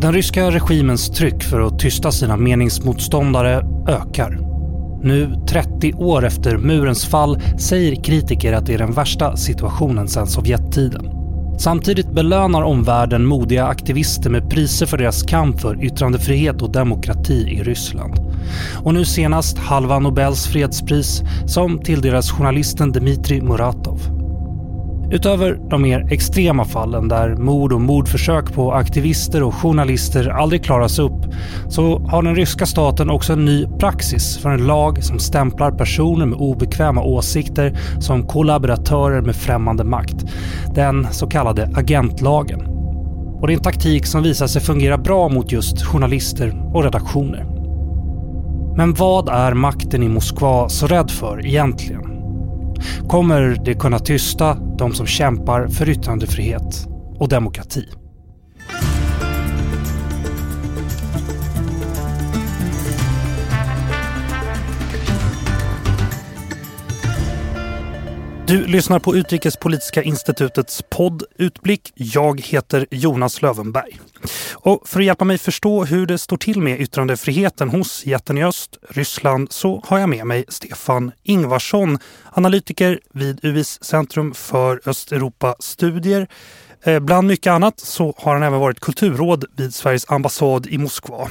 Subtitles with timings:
[0.00, 4.38] Den ryska regimens tryck för att tysta sina meningsmotståndare ökar.
[5.02, 10.26] Nu, 30 år efter murens fall, säger kritiker att det är den värsta situationen sedan
[10.26, 11.10] Sovjettiden.
[11.58, 17.62] Samtidigt belönar omvärlden modiga aktivister med priser för deras kamp för yttrandefrihet och demokrati i
[17.62, 18.14] Ryssland.
[18.84, 24.17] Och nu senast halva Nobels fredspris som tilldelas journalisten Dmitrij Muratov.
[25.10, 30.98] Utöver de mer extrema fallen där mord och mordförsök på aktivister och journalister aldrig klaras
[30.98, 31.26] upp
[31.68, 36.26] så har den ryska staten också en ny praxis för en lag som stämplar personer
[36.26, 40.24] med obekväma åsikter som kollaboratörer med främmande makt.
[40.74, 42.60] Den så kallade agentlagen.
[43.40, 47.46] Och det är en taktik som visar sig fungera bra mot just journalister och redaktioner.
[48.76, 52.07] Men vad är makten i Moskva så rädd för egentligen?
[53.08, 56.86] Kommer det kunna tysta de som kämpar för yttrandefrihet
[57.18, 57.84] och demokrati.
[68.48, 71.92] Du lyssnar på Utrikespolitiska institutets podd Utblick.
[71.94, 74.00] Jag heter Jonas Lövenberg.
[74.52, 78.44] Och för att hjälpa mig förstå hur det står till med yttrandefriheten hos jätten i
[78.44, 81.98] öst, Ryssland, så har jag med mig Stefan Ingvarsson,
[82.32, 86.28] analytiker vid UIs Centrum för Östeuropa-studier.
[86.82, 91.28] Eh, bland mycket annat så har han även varit kulturråd vid Sveriges ambassad i Moskva.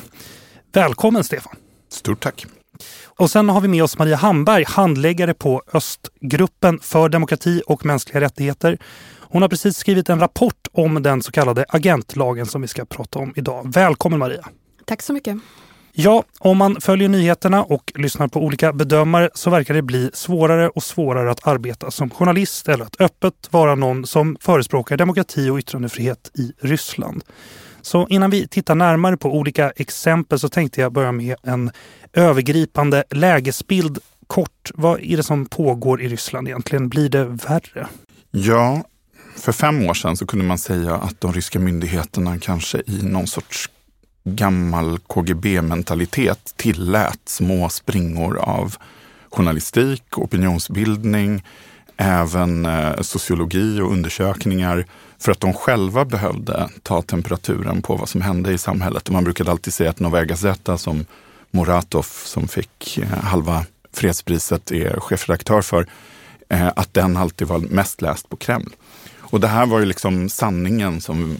[0.74, 1.56] Välkommen Stefan!
[1.90, 2.57] Stort tack!
[3.06, 8.22] Och sen har vi med oss Maria Hamberg, handläggare på Östgruppen för demokrati och mänskliga
[8.22, 8.78] rättigheter.
[9.30, 13.20] Hon har precis skrivit en rapport om den så kallade agentlagen som vi ska prata
[13.20, 13.74] om idag.
[13.74, 14.48] Välkommen Maria!
[14.86, 15.38] Tack så mycket!
[16.00, 20.70] Ja, om man följer nyheterna och lyssnar på olika bedömare så verkar det bli svårare
[20.70, 25.58] och svårare att arbeta som journalist eller att öppet vara någon som förespråkar demokrati och
[25.58, 27.24] yttrandefrihet i Ryssland.
[27.88, 31.72] Så innan vi tittar närmare på olika exempel så tänkte jag börja med en
[32.14, 34.00] övergripande lägesbild.
[34.28, 36.90] Kort, vad är det som pågår i Ryssland egentligen?
[36.90, 37.88] Blir det värre?
[38.32, 38.84] Ja,
[39.36, 43.28] för fem år sedan så kunde man säga att de ryska myndigheterna kanske i någon
[43.28, 43.70] sorts
[44.24, 48.76] gammal KGB-mentalitet tillät små springor av
[49.30, 51.44] journalistik, opinionsbildning,
[51.98, 54.86] även eh, sociologi och undersökningar
[55.20, 59.08] för att de själva behövde ta temperaturen på vad som hände i samhället.
[59.08, 61.06] Och man brukade alltid säga att Novaya Gazeta som
[61.52, 65.88] Muratov, som fick eh, halva fredspriset, är chefredaktör för,
[66.50, 68.76] eh, att den alltid var mest läst på Kreml.
[69.20, 71.38] Och det här var ju liksom sanningen som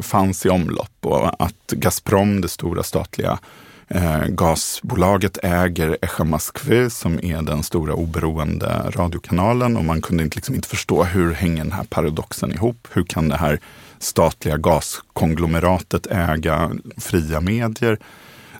[0.00, 3.38] fanns i omlopp och att Gazprom, det stora statliga
[3.94, 10.54] Eh, gasbolaget äger Echa Moskvy som är den stora oberoende radiokanalen och man kunde liksom
[10.54, 12.88] inte förstå hur hänger den här paradoxen ihop?
[12.92, 13.60] Hur kan det här
[13.98, 17.98] statliga gaskonglomeratet äga fria medier?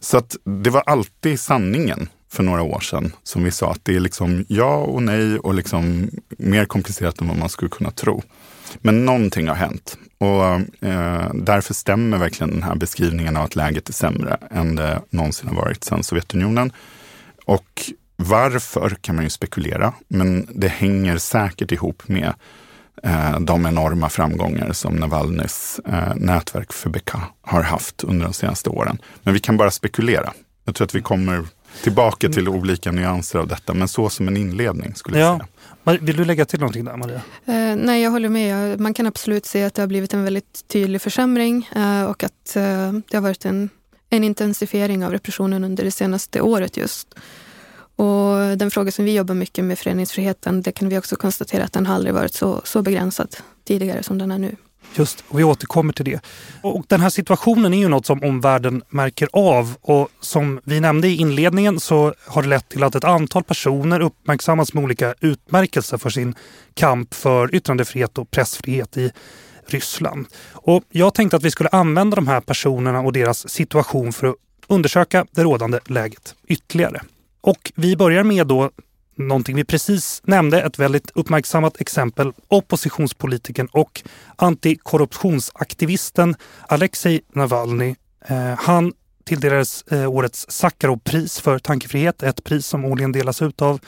[0.01, 3.97] Så att det var alltid sanningen för några år sedan som vi sa att det
[3.97, 8.23] är liksom ja och nej och liksom mer komplicerat än vad man skulle kunna tro.
[8.79, 10.45] Men någonting har hänt och
[10.89, 15.49] eh, därför stämmer verkligen den här beskrivningen av att läget är sämre än det någonsin
[15.49, 16.73] har varit sedan Sovjetunionen.
[17.45, 17.83] Och
[18.17, 22.33] varför kan man ju spekulera, men det hänger säkert ihop med
[23.03, 28.71] eh, de enorma framgångar som Navalnys eh, nätverk för Beka har haft under de senaste
[28.71, 28.99] åren.
[29.23, 30.33] Men vi kan bara spekulera.
[30.65, 31.45] Jag tror att vi kommer
[31.83, 35.39] tillbaka till olika nyanser av detta, men så som en inledning skulle jag
[35.85, 35.99] säga.
[36.01, 37.23] Vill du lägga till någonting där Maria?
[37.47, 38.81] Eh, nej, jag håller med.
[38.81, 42.57] Man kan absolut se att det har blivit en väldigt tydlig försämring eh, och att
[42.57, 43.71] eh, det har varit en,
[44.11, 47.15] en intensifiering av repressionen under det senaste året just.
[47.97, 51.73] Och den fråga som vi jobbar mycket med, föreningsfriheten, det kan vi också konstatera att
[51.73, 54.57] den har aldrig varit så, så begränsad tidigare som den är nu.
[54.95, 56.21] Just, vi återkommer till det.
[56.63, 61.09] Och den här situationen är ju något som omvärlden märker av och som vi nämnde
[61.09, 65.99] i inledningen så har det lett till att ett antal personer uppmärksammas med olika utmärkelser
[65.99, 66.35] för sin
[66.75, 69.13] kamp för yttrandefrihet och pressfrihet i
[69.67, 70.27] Ryssland.
[70.53, 74.37] Och jag tänkte att vi skulle använda de här personerna och deras situation för att
[74.67, 77.03] undersöka det rådande läget ytterligare.
[77.41, 78.71] Och vi börjar med då
[79.17, 84.03] någonting vi precis nämnde, ett väldigt uppmärksammat exempel, oppositionspolitikern och
[84.37, 86.35] antikorruptionsaktivisten
[86.69, 87.95] Alexej Navalny.
[88.29, 88.93] Eh, han
[89.25, 93.81] tilldelades eh, årets Sakharovpris för tankefrihet, ett pris som årligen delas ut av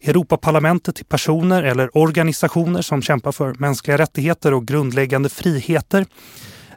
[0.00, 6.06] Europaparlamentet till personer eller organisationer som kämpar för mänskliga rättigheter och grundläggande friheter.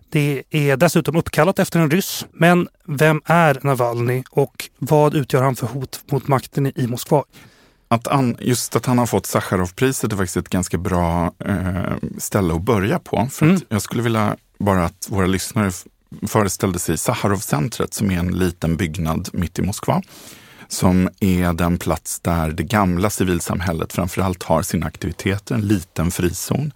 [0.10, 2.25] Det är dessutom uppkallat efter en ryss.
[2.31, 7.24] Men vem är Navalny och vad utgör han för hot mot makten i Moskva?
[7.88, 12.54] Att han, just att han har fått Sacharovpriset är faktiskt ett ganska bra eh, ställe
[12.54, 13.28] att börja på.
[13.32, 13.62] För mm.
[13.70, 15.72] jag skulle vilja bara att våra lyssnare
[16.28, 20.02] föreställde sig Saharov-centret som är en liten byggnad mitt i Moskva
[20.68, 26.72] som är den plats där det gamla civilsamhället framförallt har sina aktiviteter, en liten frizon.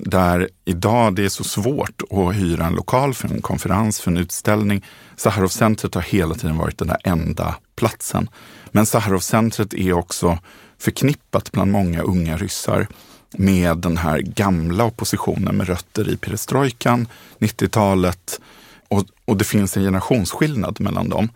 [0.00, 4.16] Där idag det är så svårt att hyra en lokal för en konferens, för en
[4.16, 4.84] utställning.
[5.16, 8.28] Saharov-centret har hela tiden varit den där enda platsen.
[8.70, 10.38] Men Saharov-centret är också
[10.78, 12.86] förknippat bland många unga ryssar
[13.36, 17.08] med den här gamla oppositionen med rötter i perestrojkan,
[17.38, 18.40] 90-talet
[18.88, 21.28] och, och det finns en generationsskillnad mellan dem.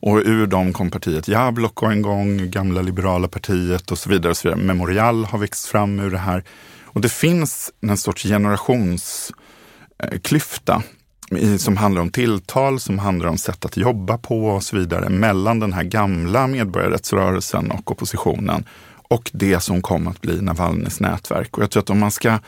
[0.00, 4.30] Och ur dem kom partiet Jabloko en gång, gamla liberala partiet och så vidare.
[4.30, 4.64] Och så vidare.
[4.64, 6.44] Memorial har växt fram ur det här.
[6.96, 10.82] Och det finns en sorts generationsklyfta
[11.58, 15.60] som handlar om tilltal, som handlar om sätt att jobba på och så vidare mellan
[15.60, 18.64] den här gamla medborgarrättsrörelsen och oppositionen
[19.08, 21.56] och det som kom att bli Navalnys nätverk.
[21.56, 22.38] Och jag tror att om man ska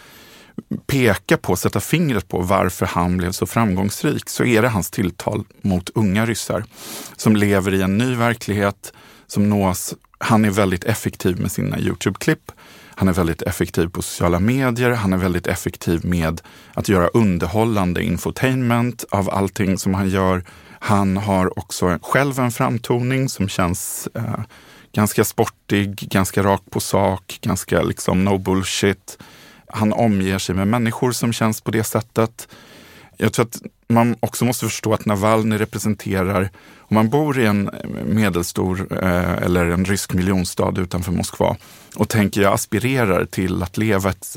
[0.86, 5.44] peka på, sätta fingret på varför han blev så framgångsrik så är det hans tilltal
[5.62, 6.64] mot unga ryssar
[7.16, 8.92] som lever i en ny verklighet
[9.26, 9.94] som nås.
[10.18, 12.52] Han är väldigt effektiv med sina Youtube-klipp.
[12.98, 14.90] Han är väldigt effektiv på sociala medier.
[14.90, 16.40] Han är väldigt effektiv med
[16.74, 20.44] att göra underhållande infotainment av allting som han gör.
[20.78, 24.40] Han har också själv en framtoning som känns eh,
[24.92, 29.18] ganska sportig, ganska rakt på sak, ganska liksom no bullshit.
[29.68, 32.48] Han omger sig med människor som känns på det sättet.
[33.16, 37.70] Jag tror att man också måste förstå att Navalny representerar, om man bor i en
[38.06, 41.56] medelstor eh, eller en rysk miljonstad utanför Moskva
[41.96, 44.36] och tänker jag aspirerar till att leva ett,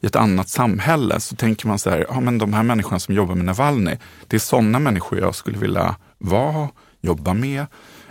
[0.00, 3.14] i ett annat samhälle så tänker man så här, ja men de här människorna som
[3.14, 3.96] jobbar med Navalny,
[4.28, 6.68] det är sådana människor jag skulle vilja vara,
[7.00, 7.66] jobba med.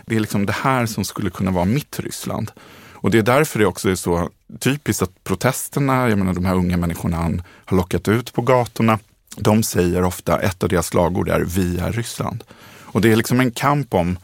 [0.06, 2.50] Det är liksom det här som skulle kunna vara mitt Ryssland.
[2.92, 4.30] Och det är därför det också är så
[4.60, 8.98] typiskt att protesterna, jag menar de här unga människorna han har lockat ut på gatorna,
[9.36, 12.44] de säger ofta, ett av deras slagord är vi är Ryssland.
[12.82, 14.18] Och det är liksom en kamp om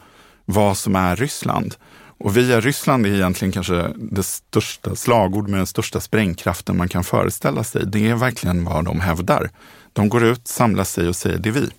[0.45, 1.75] vad som är Ryssland.
[2.23, 6.89] Och vi är Ryssland är egentligen kanske det största slagord med den största sprängkraften man
[6.89, 7.85] kan föreställa sig.
[7.85, 9.49] Det är verkligen vad de hävdar.
[9.93, 11.69] De går ut, samlar sig och säger det är vi,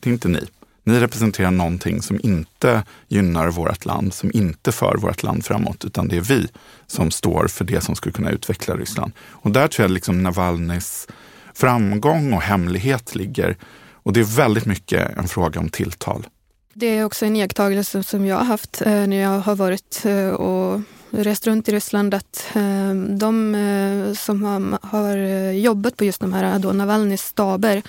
[0.00, 0.46] det är inte ni.
[0.84, 6.08] Ni representerar någonting som inte gynnar vårt land, som inte för vårt land framåt, utan
[6.08, 6.48] det är vi
[6.86, 9.12] som står för det som skulle kunna utveckla Ryssland.
[9.30, 11.06] Och där tror jag liksom Navalnys
[11.54, 13.56] framgång och hemlighet ligger.
[13.92, 16.26] Och det är väldigt mycket en fråga om tilltal.
[16.74, 20.28] Det är också en iakttagelse som jag har haft eh, när jag har varit eh,
[20.28, 26.20] och rest runt i Ryssland att eh, de eh, som har eh, jobbat på just
[26.20, 27.82] de här då Navalnys staber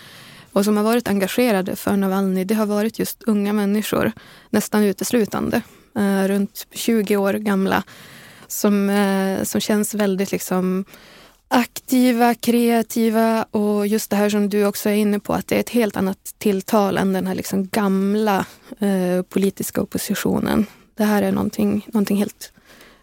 [0.54, 4.12] och som har varit engagerade för Navalny, det har varit just unga människor,
[4.50, 5.62] nästan uteslutande,
[5.96, 7.84] eh, runt 20 år gamla,
[8.48, 10.86] som, eh, som känns väldigt liksom
[11.54, 15.60] aktiva, kreativa och just det här som du också är inne på, att det är
[15.60, 18.46] ett helt annat tilltal än den här liksom gamla
[18.80, 20.66] eh, politiska oppositionen.
[20.96, 22.52] Det här är någonting, någonting helt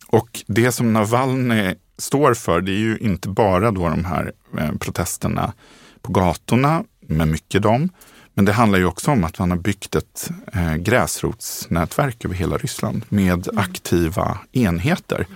[0.08, 4.72] Och det som Navalny står för, det är ju inte bara då de här eh,
[4.80, 5.54] protesterna
[6.02, 7.90] på gatorna, med mycket dem.
[8.34, 12.58] Men det handlar ju också om att man har byggt ett eh, gräsrotsnätverk över hela
[12.58, 13.58] Ryssland med mm.
[13.58, 15.28] aktiva enheter.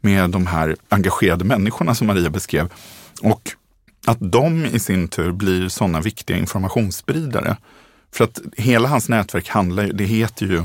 [0.00, 2.68] Med de här engagerade människorna som Maria beskrev.
[3.22, 3.50] Och
[4.06, 7.56] att de i sin tur blir sådana viktiga informationsspridare.
[8.14, 10.62] För att hela hans nätverk handlar ju, det heter ju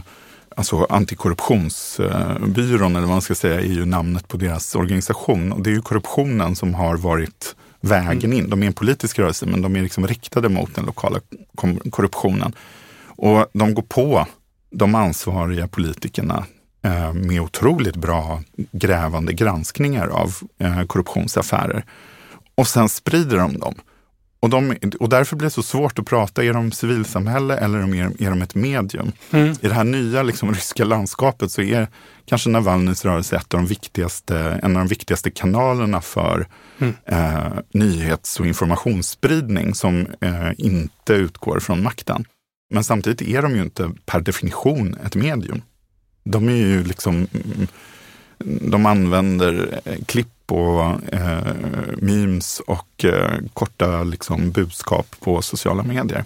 [0.55, 5.51] alltså antikorruptionsbyrån eller vad man ska säga, är ju namnet på deras organisation.
[5.51, 8.49] Och det är ju korruptionen som har varit vägen in.
[8.49, 11.19] De är en politisk rörelse men de är liksom riktade mot den lokala
[11.91, 12.53] korruptionen.
[13.05, 14.27] Och de går på
[14.71, 16.45] de ansvariga politikerna
[16.81, 18.41] eh, med otroligt bra
[18.71, 21.85] grävande granskningar av eh, korruptionsaffärer.
[22.57, 23.75] Och sen sprider de dem.
[24.39, 27.79] Och, de, och därför blir det så svårt att prata, är de civilsamhälle eller
[28.23, 29.11] är de ett medium?
[29.31, 29.51] Mm.
[29.61, 31.87] I det här nya liksom, ryska landskapet så är
[32.25, 36.47] kanske Navalnys rörelse ett av de viktigaste, en av de viktigaste kanalerna för
[36.77, 36.93] mm.
[37.05, 42.25] eh, nyhets och informationsspridning som eh, inte utgår från makten.
[42.69, 45.61] Men samtidigt är de ju inte per definition ett medium.
[46.23, 47.27] De är ju liksom,
[48.61, 50.03] de använder eh,
[50.47, 51.53] klipp och eh,
[51.97, 56.25] memes och eh, korta liksom, budskap på sociala medier.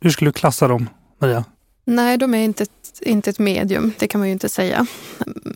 [0.00, 0.88] Hur skulle du klassa dem,
[1.20, 1.44] Maria?
[1.84, 4.86] Nej, de är inte ett, inte ett medium, det kan man ju inte säga.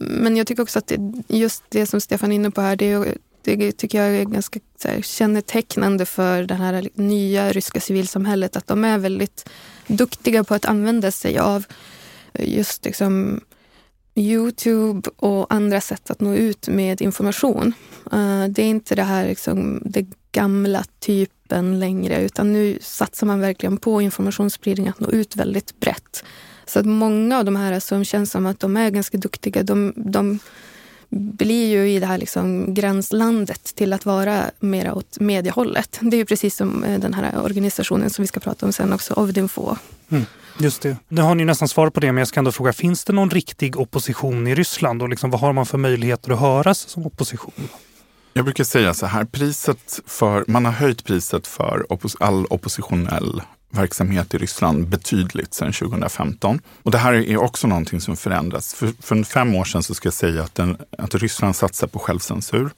[0.01, 3.15] Men jag tycker också att det, just det som Stefan är inne på här, det,
[3.43, 8.57] det tycker jag är ganska här, kännetecknande för det här nya ryska civilsamhället.
[8.57, 9.49] Att de är väldigt
[9.87, 11.65] duktiga på att använda sig av
[12.39, 13.41] just liksom
[14.17, 17.73] Youtube och andra sätt att nå ut med information.
[18.13, 23.41] Eh, det är inte det här liksom, det gamla typen längre utan nu satsar man
[23.41, 26.25] verkligen på informationsspridning, att nå ut väldigt brett.
[26.67, 29.93] Så att många av de här som känns som att de är ganska duktiga, de,
[29.97, 30.39] de
[31.09, 35.99] blir ju i det här liksom gränslandet till att vara mera åt mediehållet.
[36.01, 38.93] Det är ju precis som eh, den här organisationen som vi ska prata om sen
[38.93, 39.77] också, Ovdinfo.
[40.09, 40.25] Mm,
[40.59, 40.97] just det.
[41.09, 43.31] Nu har ni nästan svarat på det, men jag ska ändå fråga, finns det någon
[43.31, 47.69] riktig opposition i Ryssland och liksom, vad har man för möjligheter att höras som opposition?
[48.33, 53.43] Jag brukar säga så här, priset för, man har höjt priset för oppos all oppositionell
[53.71, 56.61] verksamhet i Ryssland betydligt sedan 2015.
[56.83, 58.75] Och det här är också någonting som förändras.
[58.75, 61.99] För, för fem år sedan så ska jag säga att, den, att Ryssland satsar på
[61.99, 62.71] självcensur.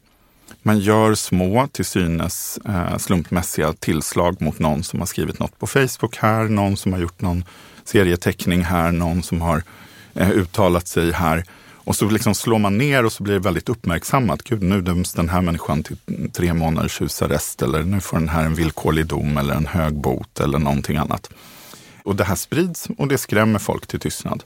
[0.62, 5.66] Man gör små, till synes eh, slumpmässiga tillslag mot någon som har skrivit något på
[5.66, 7.44] Facebook här, någon som har gjort någon
[7.88, 9.62] serieteckning här, någon som har
[10.14, 11.45] eh, uttalat sig här.
[11.88, 14.42] Och så liksom slår man ner och så blir det väldigt uppmärksammat.
[14.42, 15.97] Gud, nu döms den här människan till
[16.33, 20.40] tre månaders husarrest eller nu får den här en villkorlig dom eller en hög bot
[20.40, 21.30] eller någonting annat.
[22.04, 24.42] Och det här sprids och det skrämmer folk till tystnad.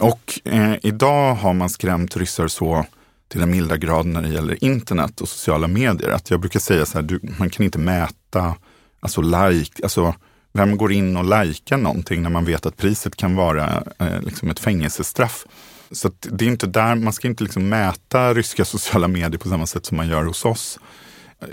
[0.00, 2.86] Och eh, idag har man skrämt ryssar så
[3.28, 6.10] till den milda grad när det gäller internet och sociala medier.
[6.10, 8.54] Att jag brukar säga så här, du, man kan inte mäta,
[9.00, 10.14] alltså like, alltså
[10.56, 14.50] vem går in och likar någonting när man vet att priset kan vara eh, liksom
[14.50, 15.46] ett fängelsestraff.
[15.90, 19.66] Så det är inte där, man ska inte liksom mäta ryska sociala medier på samma
[19.66, 20.78] sätt som man gör hos oss.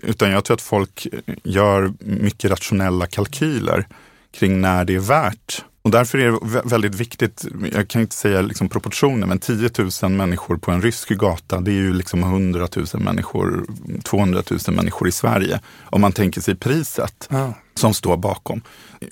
[0.02, 1.08] Utan jag tror att folk
[1.44, 3.88] gör mycket rationella kalkyler
[4.32, 5.66] kring när det är värt.
[5.84, 9.70] Och därför är det väldigt viktigt, jag kan inte säga liksom proportioner, men 10
[10.02, 13.66] 000 människor på en rysk gata, det är ju liksom 100 000 människor,
[14.04, 15.60] 200 000 människor i Sverige.
[15.84, 17.54] Om man tänker sig priset ja.
[17.76, 18.62] som står bakom.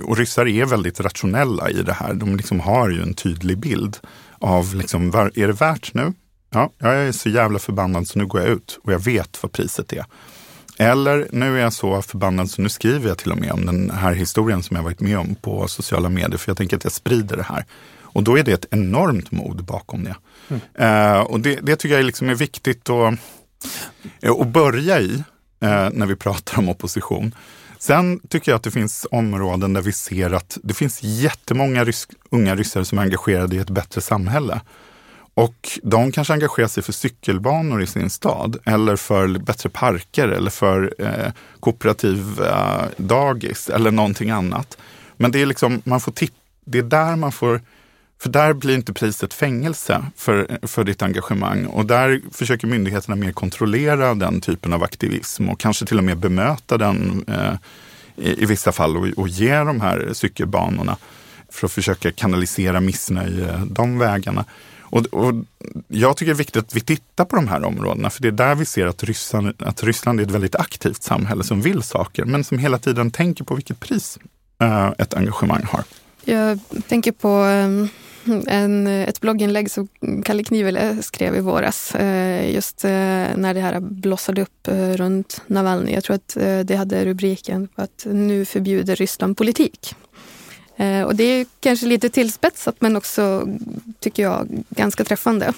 [0.04, 2.14] Och ryssar är väldigt rationella i det här.
[2.14, 3.98] De liksom har ju en tydlig bild
[4.40, 6.14] av liksom, är det värt nu?
[6.54, 9.52] Ja, jag är så jävla förbannad så nu går jag ut och jag vet vad
[9.52, 10.06] priset är.
[10.82, 13.90] Eller nu är jag så förbannad så nu skriver jag till och med om den
[13.90, 16.94] här historien som jag varit med om på sociala medier för jag tänker att jag
[16.94, 17.66] sprider det här.
[18.02, 20.16] Och då är det ett enormt mod bakom det.
[20.48, 20.62] Mm.
[21.16, 23.14] Uh, och det, det, tycker jag liksom är viktigt att,
[24.40, 25.14] att börja i
[25.64, 27.36] uh, när vi pratar om opposition.
[27.80, 32.10] Sen tycker jag att det finns områden där vi ser att det finns jättemånga rysk,
[32.30, 34.62] unga ryssar som är engagerade i ett bättre samhälle.
[35.34, 40.52] Och de kanske engagerar sig för cykelbanor i sin stad eller för bättre parker eller
[40.52, 44.78] för eh, kooperativa eh, dagis eller någonting annat.
[45.18, 46.14] Men det är liksom, man får
[46.66, 47.62] det är där man får
[48.22, 53.32] för där blir inte priset fängelse för, för ditt engagemang och där försöker myndigheterna mer
[53.32, 57.54] kontrollera den typen av aktivism och kanske till och med bemöta den eh,
[58.16, 60.98] i, i, vissa fall och, och ge de här cykelbanorna
[61.50, 64.46] för att försöka kanalisera missnöje de vägarna.
[64.92, 65.34] Och, och,
[65.88, 68.32] jag tycker det är viktigt att vi tittar på de här områdena, för det är
[68.32, 72.26] där vi ser att Ryssland, att Ryssland är ett väldigt aktivt samhälle som vill saker,
[72.26, 74.20] men som hela tiden tänker på vilket pris
[74.62, 75.84] eh, ett engagemang har.
[76.26, 79.88] Jag tänker på eh, en, ett blogginlägg som
[80.26, 82.90] Kalle Knivele skrev i våras, eh, just eh,
[83.36, 85.94] när det här blossade upp runt Navalny.
[85.94, 89.96] Jag tror att det hade rubriken på att nu förbjuder Ryssland politik.
[90.82, 93.48] Eh, och det är kanske lite tillspetsat men också,
[94.00, 95.54] tycker jag, ganska träffande.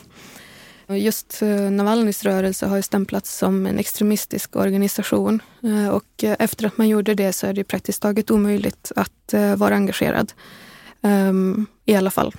[0.87, 6.77] Just eh, Navalnys rörelse har ju stämplats som en extremistisk organisation eh, och efter att
[6.77, 10.33] man gjorde det så är det praktiskt taget omöjligt att vara engagerad.
[11.01, 12.35] Ehm, I alla fall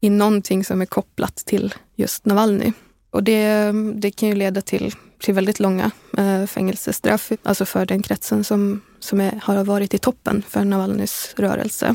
[0.00, 2.72] i någonting som är kopplat till just Navalny.
[3.10, 5.90] Och det, det kan ju leda till till väldigt långa
[6.46, 11.94] fängelsestraff, alltså för den kretsen som, som är, har varit i toppen för Navalnys rörelse.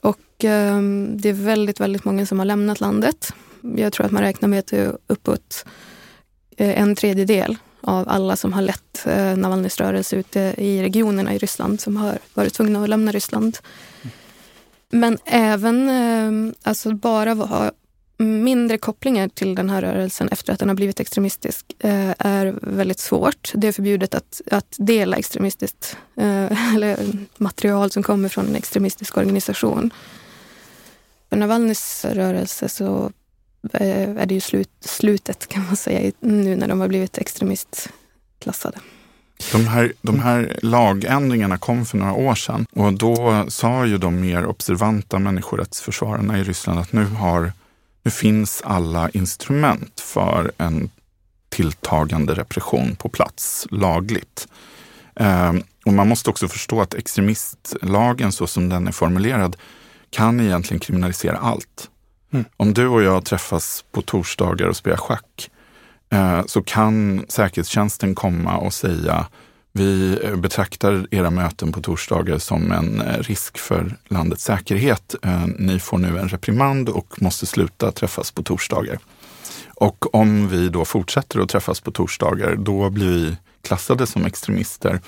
[0.00, 3.32] Och eh, det är väldigt, väldigt många som har lämnat landet.
[3.76, 5.64] Jag tror att man räknar med att det är uppåt
[6.56, 11.38] eh, en tredjedel av alla som har lett eh, Navalnys rörelse ute i regionerna i
[11.38, 13.58] Ryssland som har varit tvungna att lämna Ryssland.
[14.90, 17.70] Men även eh, alltså bara ha
[18.20, 22.98] mindre kopplingar till den här rörelsen efter att den har blivit extremistisk eh, är väldigt
[22.98, 23.52] svårt.
[23.54, 26.96] Det är förbjudet att, att dela extremistiskt eh, eller
[27.36, 29.90] material som kommer från en extremistisk organisation.
[31.28, 33.12] För Navalnys rörelse så
[33.72, 38.78] eh, är det ju slut, slutet kan man säga nu när de har blivit extremistklassade.
[39.52, 44.20] De här, de här lagändringarna kom för några år sedan och då sa ju de
[44.20, 47.52] mer observanta människorättsförsvararna i Ryssland att nu har
[48.02, 50.90] nu finns alla instrument för en
[51.48, 54.48] tilltagande repression på plats lagligt.
[55.16, 59.56] Ehm, och man måste också förstå att extremistlagen så som den är formulerad
[60.10, 61.90] kan egentligen kriminalisera allt.
[62.32, 62.44] Mm.
[62.56, 65.50] Om du och jag träffas på torsdagar och spelar schack
[66.10, 69.26] eh, så kan säkerhetstjänsten komma och säga
[69.72, 75.14] vi eh, betraktar era möten på torsdagar som en eh, risk för landets säkerhet.
[75.22, 78.98] Eh, ni får nu en reprimand och måste sluta träffas på torsdagar.
[79.66, 85.00] Och om vi då fortsätter att träffas på torsdagar, då blir vi klassade som extremister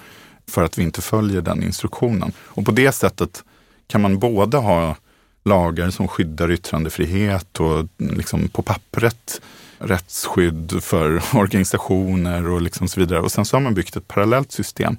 [0.48, 2.32] för att vi inte följer den instruktionen.
[2.38, 3.44] Och på det sättet
[3.86, 4.96] kan man både ha
[5.44, 9.40] lagar som skyddar yttrandefrihet och liksom på pappret
[9.82, 13.20] rättsskydd för organisationer och liksom så vidare.
[13.20, 14.96] Och sen så har man byggt ett parallellt system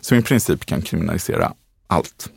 [0.00, 1.52] som i princip kan kriminalisera
[1.86, 2.30] allt.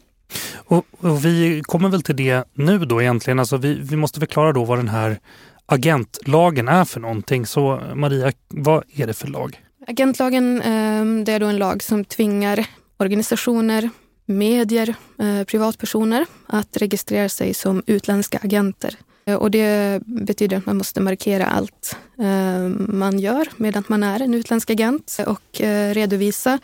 [0.56, 3.40] Och, och, vi kommer väl till det nu då egentligen.
[3.40, 5.20] Alltså vi, vi måste förklara då vad den här
[5.66, 7.46] agentlagen är för någonting.
[7.46, 9.62] Så Maria, vad är det för lag?
[9.88, 12.66] Agentlagen ehm, det är då en lag som tvingar
[12.98, 13.90] organisationer,
[14.26, 18.96] medier, eh, privatpersoner att registrera sig som utländska agenter
[19.34, 24.34] och det betyder att man måste markera allt eh, man gör medan man är en
[24.34, 26.60] utländsk agent och eh, redovisa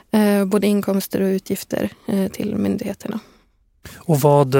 [0.45, 1.89] både inkomster och utgifter
[2.31, 3.19] till myndigheterna.
[3.95, 4.55] Och vad,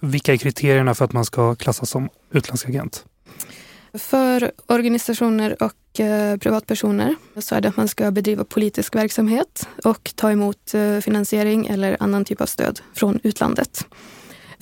[0.00, 3.04] vilka är kriterierna för att man ska klassas som utländsk agent?
[3.94, 5.72] För organisationer och
[6.40, 11.96] privatpersoner så är det att man ska bedriva politisk verksamhet och ta emot finansiering eller
[12.00, 13.86] annan typ av stöd från utlandet.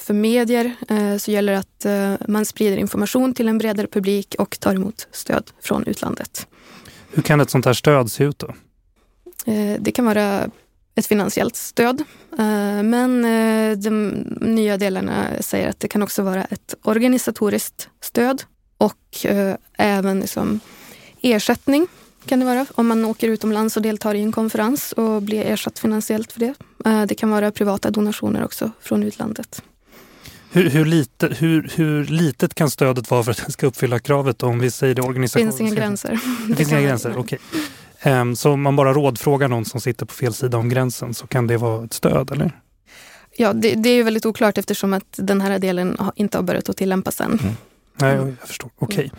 [0.05, 4.35] För medier eh, så gäller det att eh, man sprider information till en bredare publik
[4.38, 6.47] och tar emot stöd från utlandet.
[7.11, 8.55] Hur kan ett sånt här stöd se ut då?
[9.53, 10.51] Eh, det kan vara
[10.95, 12.03] ett finansiellt stöd.
[12.85, 13.23] Men
[13.83, 14.09] de
[14.40, 18.43] nya delarna säger att det kan också vara ett organisatoriskt stöd
[18.79, 19.27] och
[19.79, 20.61] även liksom
[21.23, 21.87] ersättning
[22.27, 25.79] kan det vara om man åker utomlands och deltar i en konferens och blir ersatt
[25.79, 26.55] finansiellt för det.
[27.07, 29.62] Det kan vara privata donationer också från utlandet.
[30.55, 34.43] Hur, hur, lite, hur, hur litet kan stödet vara för att det ska uppfylla kravet
[34.43, 35.47] om vi säger det organisation?
[35.47, 36.21] Det finns inga gränser.
[36.49, 37.38] Det finns inga gränser, okej.
[37.49, 38.12] Okay.
[38.12, 41.14] Um, ehm, så om man bara rådfrågar någon som sitter på fel sida om gränsen
[41.14, 42.61] så kan det vara ett stöd, eller?
[43.37, 46.69] Ja, det, det är ju väldigt oklart eftersom att den här delen inte har börjat
[46.69, 47.38] att tillämpas än.
[47.43, 47.55] Mm.
[47.97, 48.71] Nej, jag förstår.
[48.79, 48.97] Okej.
[48.97, 49.11] Okay.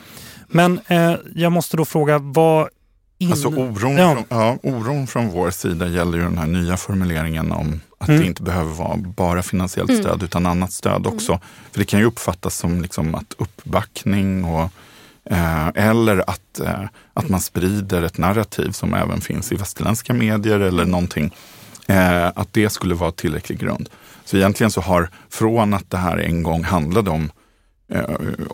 [0.48, 2.70] Men eh, jag måste då fråga, vad
[3.18, 3.32] in...
[3.32, 4.14] Alltså oron, ja.
[4.14, 8.22] Från, ja, oron från vår sida gäller ju den här nya formuleringen om att mm.
[8.22, 10.04] det inte behöver vara bara finansiellt mm.
[10.04, 11.14] stöd utan annat stöd mm.
[11.14, 11.32] också.
[11.32, 11.42] Mm.
[11.72, 14.70] För det kan ju uppfattas som liksom att uppbackning och
[15.30, 20.60] eh, eller att, eh, att man sprider ett narrativ som även finns i västerländska medier
[20.60, 21.36] eller någonting.
[21.88, 23.90] Eh, att det skulle vara tillräcklig grund.
[24.26, 27.32] Så egentligen så har från att det här en gång handlade om
[27.92, 28.04] eh,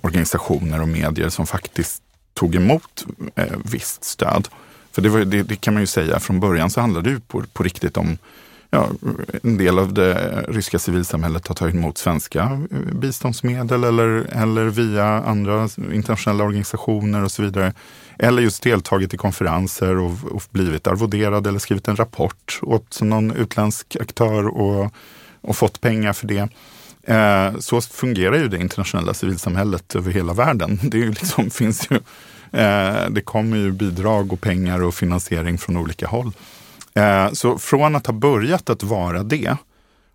[0.02, 4.48] organisationer och medier som faktiskt tog emot eh, visst stöd.
[4.92, 7.20] För det, var, det, det, kan man ju säga, från början så handlade det ju
[7.20, 8.18] på, på riktigt om
[8.74, 8.90] Ja,
[9.44, 15.06] en del av det ryska civilsamhället har tagit emot svenska eh, biståndsmedel eller, eller via
[15.06, 17.74] andra internationella organisationer och så vidare.
[18.20, 23.32] Eller just deltagit i konferenser och, och blivit arvoderad eller skrivit en rapport åt någon
[23.32, 24.94] utländsk aktör och,
[25.42, 26.50] och fått pengar för det.
[27.12, 30.80] Eh, så fungerar ju det internationella civilsamhället över hela världen.
[30.84, 31.96] Det är ju liksom, finns ju,
[32.60, 36.32] eh, det kommer ju bidrag och pengar och finansiering från olika håll.
[36.94, 39.58] Eh, så från att ha börjat att vara det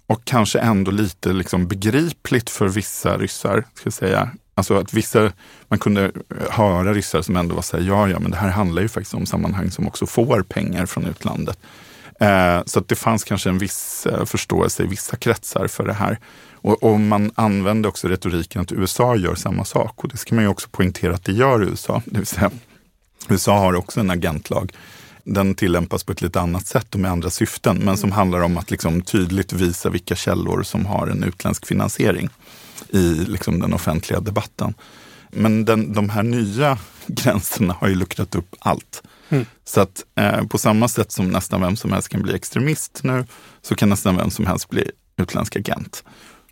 [0.07, 4.31] och kanske ändå lite liksom begripligt för vissa ryssar, ska jag säga.
[4.55, 5.33] Alltså att vissa,
[5.69, 6.13] man kunde
[6.51, 9.15] höra ryssar som ändå var så här, ja, ja, men det här handlar ju faktiskt
[9.15, 11.59] om sammanhang som också får pengar från utlandet.
[12.21, 15.93] Eh, så att det fanns kanske en viss eh, förståelse i vissa kretsar för det
[15.93, 16.19] här.
[16.53, 20.05] Och, och, man använde också retoriken att USA gör samma sak.
[20.05, 22.03] Och det ska man ju också poängtera att det gör USA.
[22.05, 22.51] Det vill säga,
[23.29, 24.73] USA har också en agentlag.
[25.25, 28.57] Den tillämpas på ett lite annat sätt och med andra syften, men som handlar om
[28.59, 32.29] att liksom tydligt visa vilka källor som har en utländsk finansiering
[32.89, 34.75] i liksom den offentliga debatten.
[35.31, 39.03] Men den, de här nya gränserna har ju luckrat upp allt.
[39.29, 39.47] Mm.
[39.65, 43.25] Så att eh, på samma sätt som nästan vem som helst kan bli extremist nu,
[43.63, 46.05] så kan nästan vem som helst bli utländsk agent.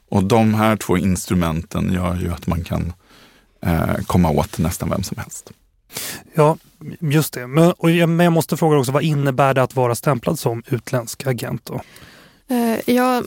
[0.08, 2.92] Och de här två instrumenten gör ju att man kan
[3.62, 5.50] eh, komma åt nästan vem som helst.
[6.34, 6.56] Ja,
[7.00, 7.46] just det.
[7.46, 11.26] Men, och, men jag måste fråga också, vad innebär det att vara stämplad som utländsk
[11.26, 11.64] agent?
[11.64, 11.80] Då?
[12.48, 13.22] Eh, ja,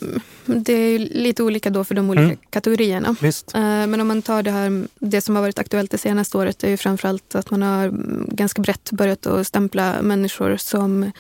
[0.45, 2.37] det är lite olika då för de olika mm.
[2.49, 3.15] kategorierna.
[3.21, 3.55] Visst.
[3.55, 6.63] Eh, men om man tar det här, det som har varit aktuellt det senaste året
[6.63, 7.89] är ju framförallt att man har
[8.35, 11.11] ganska brett börjat att stämpla människor som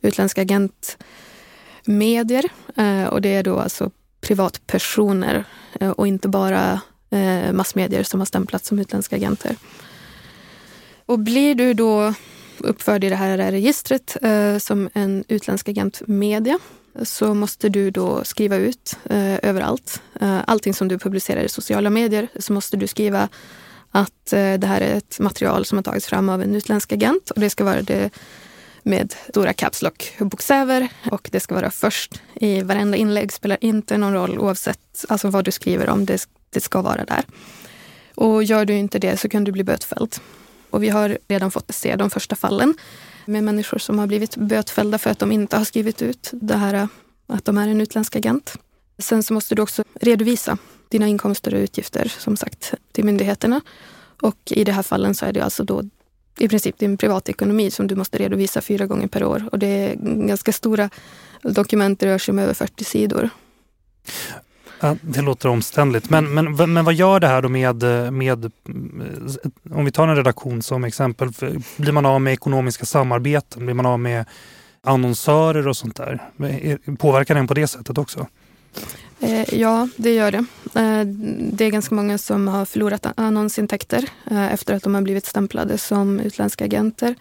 [0.00, 2.44] utländska agentmedier.
[2.76, 3.90] Eh, och det är då alltså
[4.20, 5.44] privatpersoner
[5.96, 6.80] och inte bara
[7.52, 9.56] massmedier som har stämplats som utländska agenter.
[11.06, 12.14] Och blir du då
[12.58, 14.16] uppförd i det här registret
[14.58, 16.58] som en utländsk agentmedia
[17.02, 20.02] så måste du då skriva ut eh, överallt.
[20.20, 23.28] Eh, allting som du publicerar i sociala medier så måste du skriva
[23.90, 27.30] att eh, det här är ett material som har tagits fram av en utländsk agent
[27.30, 28.10] och det ska vara det
[28.82, 33.32] med stora caps lock-bokstäver och det ska vara först i varenda inlägg.
[33.32, 37.24] spelar inte någon roll oavsett alltså vad du skriver om, det, det ska vara där.
[38.14, 40.16] Och gör du inte det så kan du bli bötfälld.
[40.70, 42.74] Och vi har redan fått se de första fallen
[43.26, 46.88] med människor som har blivit bötfällda för att de inte har skrivit ut det här
[47.26, 48.54] att de är en utländsk agent.
[48.98, 50.58] Sen så måste du också redovisa
[50.88, 53.60] dina inkomster och utgifter som sagt till myndigheterna.
[54.22, 55.82] Och i de här fallen så är det alltså då
[56.38, 59.48] i princip din privatekonomi som du måste redovisa fyra gånger per år.
[59.52, 59.94] Och det är
[60.26, 60.90] ganska stora
[61.42, 63.30] dokument, det rör sig om över 40 sidor.
[64.80, 66.10] Ja, det låter omständligt.
[66.10, 68.52] Men, men, men vad gör det här då med, med,
[69.70, 71.28] om vi tar en redaktion som exempel,
[71.76, 73.64] blir man av med ekonomiska samarbeten?
[73.64, 74.24] Blir man av med
[74.82, 76.22] annonsörer och sånt där?
[76.96, 78.26] Påverkar den på det sättet också?
[79.20, 80.44] Eh, ja, det gör det.
[80.74, 81.06] Eh,
[81.52, 85.78] det är ganska många som har förlorat annonsintäkter eh, efter att de har blivit stämplade
[85.78, 87.14] som utländska agenter.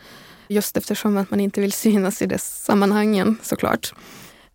[0.48, 3.94] Just eftersom att man inte vill synas i de sammanhangen såklart.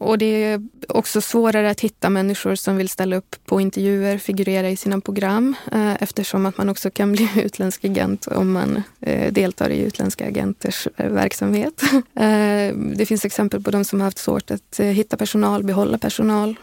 [0.00, 4.70] Och det är också svårare att hitta människor som vill ställa upp på intervjuer, figurera
[4.70, 9.32] i sina program eh, eftersom att man också kan bli utländsk agent om man eh,
[9.32, 11.82] deltar i utländska agenters eh, verksamhet.
[12.14, 15.98] Eh, det finns exempel på de som har haft svårt att eh, hitta personal, behålla
[15.98, 16.56] personal.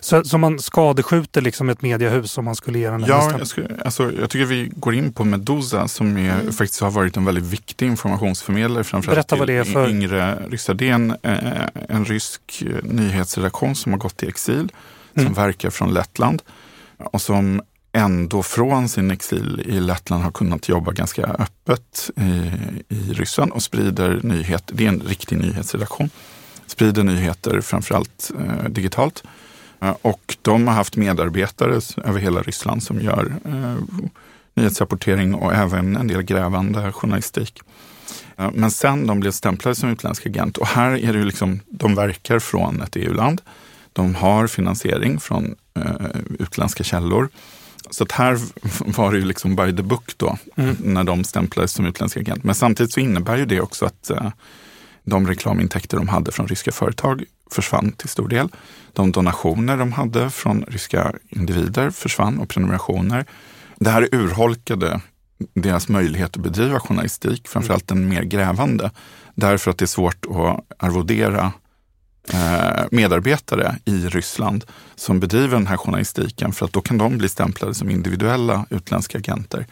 [0.00, 3.46] Så, så man skadeskjuter liksom ett mediehus om man skulle ge den här Ja, jag,
[3.46, 6.52] skulle, alltså, jag tycker vi går in på Medusa som är, mm.
[6.52, 10.74] faktiskt har varit en väldigt viktig informationsförmedlare framförallt Berätta vad det är för...
[10.74, 14.72] Det är en, eh, en rysk nyhetsredaktion som har gått i exil,
[15.14, 15.34] som mm.
[15.34, 16.42] verkar från Lettland
[16.98, 22.52] och som ändå från sin exil i Lettland har kunnat jobba ganska öppet i,
[22.94, 24.74] i Ryssland och sprider nyheter.
[24.74, 26.10] Det är en riktig nyhetsredaktion.
[26.66, 29.28] Sprider nyheter framförallt eh, digitalt Eh,
[30.02, 33.76] och de har haft medarbetare över hela Ryssland som gör eh,
[34.54, 37.62] nyhetsrapportering och även en del grävande journalistik.
[38.36, 41.60] Eh, men sen de blev stämplade som utländsk agent och här är det ju liksom,
[41.66, 43.42] de verkar från ett EU-land.
[43.92, 46.06] De har finansiering från eh,
[46.38, 47.28] utländska källor.
[47.90, 48.38] Så att här
[48.96, 50.76] var det ju liksom by the book då, mm.
[50.80, 52.44] när de stämplades som utländska agent.
[52.44, 54.30] Men samtidigt så innebär ju det också att eh,
[55.04, 58.48] de reklamintäkter de hade från ryska företag försvann till stor del.
[58.92, 63.24] De donationer de hade från ryska individer försvann och prenumerationer.
[63.76, 65.00] Det här urholkade
[65.54, 68.90] deras möjlighet att bedriva journalistik, framförallt den mer grävande.
[69.34, 71.52] Därför att det är svårt att arvodera
[72.32, 74.64] eh, medarbetare i Ryssland
[74.96, 79.18] som bedriver den här journalistiken för att då kan de bli stämplade som individuella utländska
[79.18, 79.66] agenter.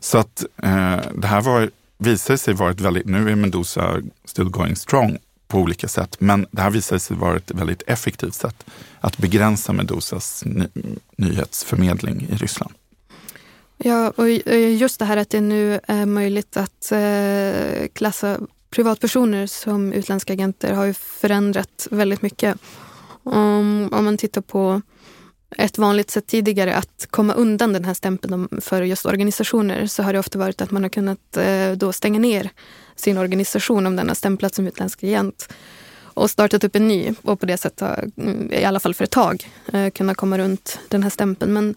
[0.00, 4.48] Så att eh, det här var, visade sig vara ett väldigt, nu är Mendoza still
[4.48, 5.18] going strong
[5.52, 6.16] på olika sätt.
[6.18, 8.64] Men det här visade sig vara ett väldigt effektivt sätt
[9.00, 10.66] att begränsa Medusas ny
[11.16, 12.72] nyhetsförmedling i Ryssland.
[13.78, 18.38] Ja, och just det här att det nu är möjligt att eh, klassa
[18.70, 22.56] privatpersoner som utländska agenter har ju förändrat väldigt mycket.
[23.22, 24.82] Om, om man tittar på
[25.56, 30.12] ett vanligt sätt tidigare att komma undan den här stämpeln för just organisationer så har
[30.12, 32.50] det ofta varit att man har kunnat eh, då stänga ner
[33.02, 35.52] sin organisation om den har stämplats som utländsk agent
[36.14, 39.10] och startat upp en ny och på det sättet, mm, i alla fall för ett
[39.10, 41.52] tag, eh, kunna komma runt den här stämpeln.
[41.52, 41.74] Men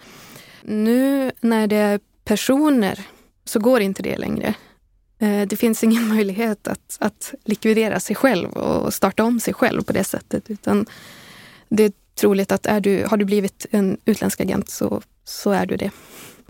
[0.62, 3.00] nu när det är personer
[3.46, 4.54] så går inte det längre.
[5.20, 9.84] Eh, det finns ingen möjlighet att, att likvidera sig själv och starta om sig själv
[9.84, 10.50] på det sättet.
[10.50, 10.86] Utan
[11.70, 15.66] det är troligt att är du, har du blivit en utländsk agent så, så är
[15.66, 15.92] du det.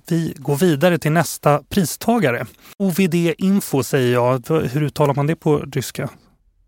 [0.10, 2.46] Vi går vidare till nästa pristagare.
[2.78, 4.50] OVD Info säger jag.
[4.50, 6.10] Hur uttalar man det på ryska?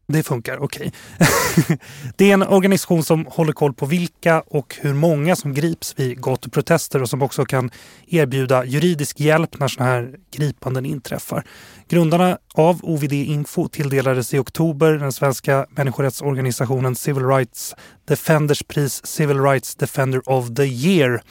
[0.10, 0.92] Det funkar, okej.
[1.20, 1.78] Okay.
[2.16, 6.22] det är en organisation som håller koll på vilka och hur många som grips vid
[6.22, 7.72] gatuprotester och som också kan
[8.08, 11.44] erbjuda juridisk hjälp när sådana här gripanden inträffar.
[11.90, 17.76] Grundarna av OVD Info tilldelades i oktober den svenska människorättsorganisationen Civil Rights
[18.08, 21.22] Defenders pris Civil Rights Defender of the Year.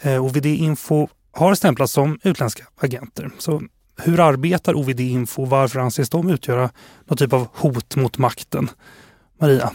[0.00, 3.30] Eh, OVD Info har stämplats som utländska agenter.
[3.38, 3.62] Så
[4.02, 5.42] hur arbetar OVD Info?
[5.42, 6.70] och Varför anses de utgöra
[7.06, 8.70] någon typ av hot mot makten?
[9.40, 9.70] Maria?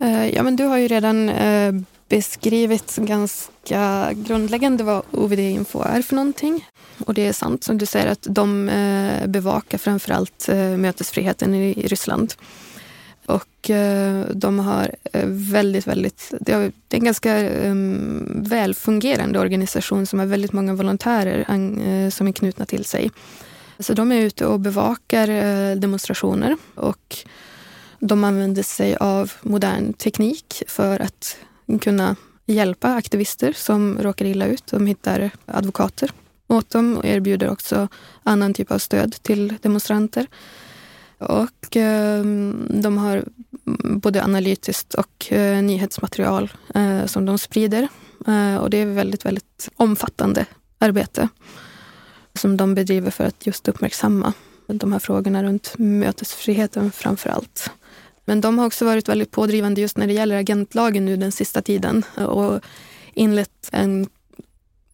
[0.00, 1.72] Eh, ja, men du har ju redan eh,
[2.08, 6.68] beskrivit ganska grundläggande vad OVD Info är för någonting.
[7.06, 12.34] Och det är sant som du säger att de eh, bevakar framförallt mötesfriheten i Ryssland.
[13.26, 16.34] Och eh, de har eh, väldigt, väldigt...
[16.40, 22.32] Det är en ganska um, välfungerande organisation som har väldigt många volontärer eh, som är
[22.32, 23.10] knutna till sig.
[23.78, 27.16] Så de är ute och bevakar eh, demonstrationer och
[27.98, 31.36] de använder sig av modern teknik för att
[31.80, 34.66] kunna hjälpa aktivister som råkar illa ut.
[34.66, 36.10] De hittar advokater
[36.46, 37.88] åt dem och erbjuder också
[38.22, 40.26] annan typ av stöd till demonstranter.
[41.24, 42.24] Och eh,
[42.68, 43.24] de har
[43.94, 47.88] både analytiskt och eh, nyhetsmaterial eh, som de sprider.
[48.26, 50.46] Eh, och det är väldigt, väldigt omfattande
[50.78, 51.28] arbete
[52.34, 54.32] som de bedriver för att just uppmärksamma
[54.66, 57.70] de här frågorna runt mötesfriheten framför allt.
[58.24, 61.62] Men de har också varit väldigt pådrivande just när det gäller agentlagen nu den sista
[61.62, 62.60] tiden och
[63.14, 64.06] inlett en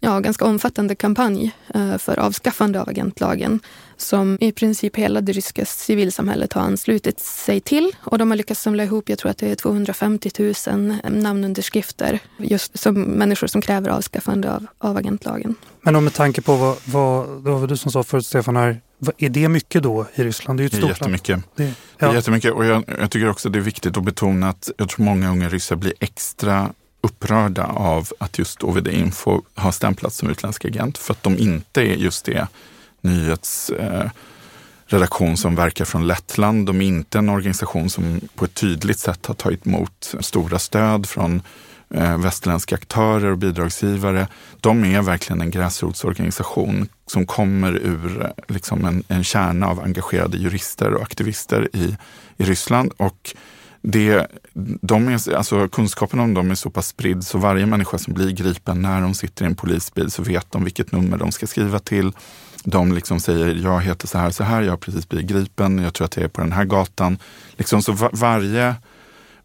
[0.01, 3.61] ja, ganska omfattande kampanj eh, för avskaffande av agentlagen
[3.97, 7.93] som i princip hela det ryska civilsamhället har anslutit sig till.
[8.01, 10.31] Och de har lyckats samla ihop, jag tror att det är 250
[10.69, 15.55] 000 namnunderskrifter just som människor som kräver avskaffande av, av agentlagen.
[15.83, 18.81] Men om med tanke på vad, vad, det var du som sa förut Stefan, här,
[19.19, 20.59] är det mycket då i Ryssland?
[20.59, 21.41] Det är ju ett stort jättemycket.
[21.57, 21.73] Det, ja.
[21.99, 24.89] det är jättemycket och jag, jag tycker också det är viktigt att betona att jag
[24.89, 30.31] tror många unga ryssar blir extra upprörda av att just OVD Info har stämplats som
[30.31, 32.47] utländsk agent för att de inte är just det
[33.01, 36.67] nyhetsredaktion eh, som verkar från Lettland.
[36.67, 41.07] De är inte en organisation som på ett tydligt sätt har tagit emot stora stöd
[41.07, 41.43] från
[41.95, 44.29] eh, västerländska aktörer och bidragsgivare.
[44.61, 50.95] De är verkligen en gräsrotsorganisation som kommer ur liksom en, en kärna av engagerade jurister
[50.95, 51.97] och aktivister i,
[52.37, 52.93] i Ryssland.
[52.97, 53.35] Och
[53.83, 54.27] det,
[54.83, 58.31] de är, alltså, kunskapen om dem är så pass spridd så varje människa som blir
[58.31, 61.79] gripen när de sitter i en polisbil så vet de vilket nummer de ska skriva
[61.79, 62.13] till.
[62.65, 65.95] De liksom säger, jag heter så här, så här, jag har precis blivit gripen, jag
[65.95, 67.19] tror att jag är på den här gatan.
[67.57, 68.75] Liksom, så var, varje,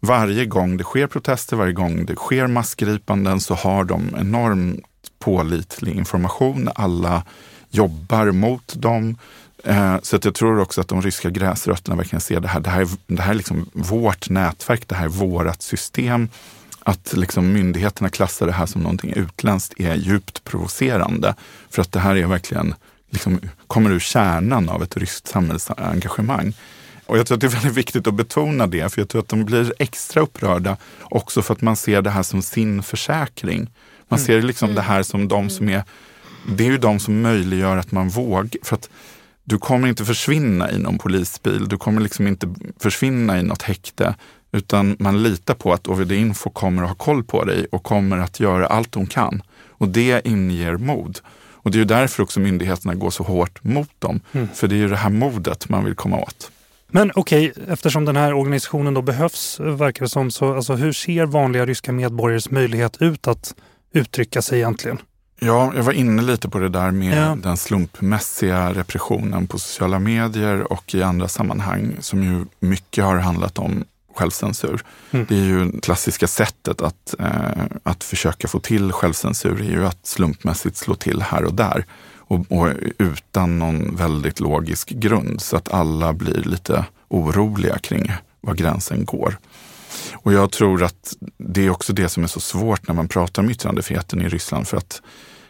[0.00, 4.84] varje gång det sker protester, varje gång det sker massgripanden så har de enormt
[5.18, 6.68] pålitlig information.
[6.74, 7.22] Alla
[7.70, 9.16] jobbar mot dem.
[9.66, 12.60] Eh, så att jag tror också att de ryska gräsrötterna verkligen ser det här.
[12.60, 16.28] Det här är, det här är liksom vårt nätverk, det här är vårt system.
[16.82, 21.34] Att liksom myndigheterna klassar det här som någonting utländskt är djupt provocerande.
[21.70, 22.74] För att det här är verkligen,
[23.10, 26.54] liksom, kommer ur kärnan av ett ryskt samhällsengagemang.
[27.06, 29.28] Och jag tror att det är väldigt viktigt att betona det, för jag tror att
[29.28, 33.70] de blir extra upprörda också för att man ser det här som sin försäkring.
[34.08, 34.26] Man mm.
[34.26, 34.76] ser liksom mm.
[34.76, 35.82] det här som de som är,
[36.48, 38.50] det är ju de som möjliggör att man vågar.
[38.62, 38.88] För att
[39.48, 44.14] du kommer inte försvinna i någon polisbil, du kommer liksom inte försvinna i något häkte,
[44.52, 48.18] utan man litar på att OVD Info kommer att ha koll på dig och kommer
[48.18, 49.42] att göra allt de kan.
[49.68, 51.18] Och det inger mod.
[51.52, 54.20] Och det är ju därför också myndigheterna går så hårt mot dem.
[54.32, 54.48] Mm.
[54.54, 56.50] För det är ju det här modet man vill komma åt.
[56.88, 60.92] Men okej, okay, eftersom den här organisationen då behövs, verkar det som, så alltså, hur
[60.92, 63.54] ser vanliga ryska medborgares möjlighet ut att
[63.92, 64.98] uttrycka sig egentligen?
[65.38, 67.36] Ja, jag var inne lite på det där med ja.
[67.42, 73.58] den slumpmässiga repressionen på sociala medier och i andra sammanhang som ju mycket har handlat
[73.58, 74.82] om självcensur.
[75.10, 75.26] Mm.
[75.28, 80.06] Det är ju klassiska sättet att, eh, att försöka få till självcensur är ju att
[80.06, 81.84] slumpmässigt slå till här och där
[82.16, 82.68] och, och
[82.98, 89.38] utan någon väldigt logisk grund så att alla blir lite oroliga kring var gränsen går.
[90.12, 93.42] Och jag tror att det är också det som är så svårt när man pratar
[93.42, 94.68] om yttrandefriheten i Ryssland.
[94.68, 95.02] För att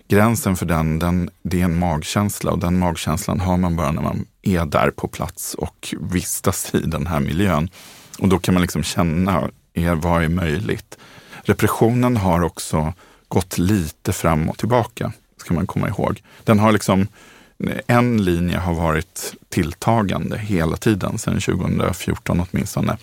[0.08, 4.02] gränsen för den, den, det är en magkänsla och den magkänslan har man bara när
[4.02, 7.70] man är där på plats och vistas i den här miljön.
[8.18, 10.98] Och då kan man liksom känna, är, vad är möjligt?
[11.42, 12.92] Repressionen har också
[13.28, 16.22] gått lite fram och tillbaka, ska man komma ihåg.
[16.44, 17.06] Den har liksom,
[17.86, 22.96] en linje har varit tilltagande hela tiden, sedan 2014 åtminstone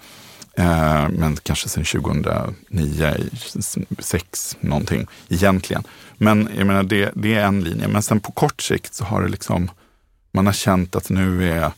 [0.58, 5.84] Eh, men kanske sedan 2009, 2006 någonting egentligen.
[6.18, 7.88] Men jag menar, det, det är en linje.
[7.88, 9.72] Men sen på kort sikt så har det liksom,
[10.32, 11.72] man har känt att nu är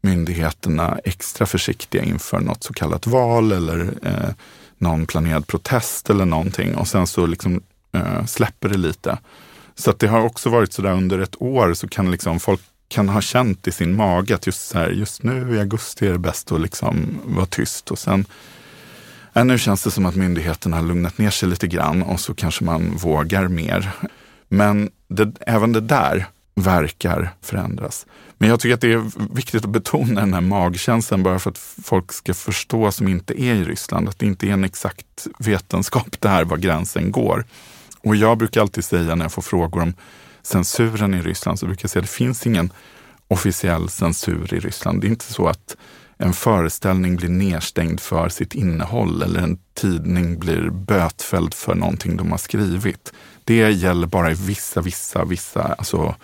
[0.00, 4.30] myndigheterna extra försiktiga inför något så kallat val eller eh,
[4.78, 6.74] någon planerad protest eller någonting.
[6.74, 7.62] Och sen så liksom
[7.92, 9.18] eh, släpper det lite.
[9.74, 12.60] Så att det har också varit så där under ett år så kan liksom folk
[12.88, 16.12] kan ha känt i sin mage att just, så här, just nu i augusti är
[16.12, 17.90] det bäst att liksom vara tyst.
[17.90, 18.24] Och sen,
[19.34, 22.34] äh, nu känns det som att myndigheterna har lugnat ner sig lite grann och så
[22.34, 23.90] kanske man vågar mer.
[24.48, 28.06] Men det, även det där verkar förändras.
[28.38, 31.58] Men jag tycker att det är viktigt att betona den här magkänslan bara för att
[31.84, 36.20] folk ska förstå som inte är i Ryssland, att det inte är en exakt vetenskap
[36.20, 37.44] det här var gränsen går.
[38.00, 39.94] Och jag brukar alltid säga när jag får frågor om
[40.42, 42.72] censuren i Ryssland så brukar jag säga att det finns ingen
[43.28, 45.00] officiell censur i Ryssland.
[45.00, 45.76] Det är inte så att
[46.18, 52.30] en föreställning blir nedstängd för sitt innehåll eller en tidning blir bötfälld för någonting de
[52.30, 53.12] har skrivit.
[53.44, 56.14] Det gäller bara i vissa, vissa, vissa alltså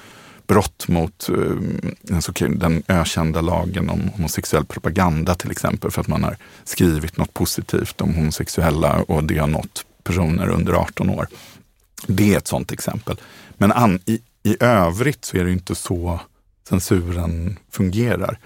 [0.47, 6.25] brott mot eh, alltså, den ökända lagen om homosexuell propaganda till exempel för att man
[6.25, 11.27] har skrivit något positivt om homosexuella och det har nått personer under 18 år.
[12.07, 13.17] Det är ett sådant exempel.
[13.65, 16.21] Men an, i, i övrigt så är det inte så
[16.69, 18.39] censuren fungerar.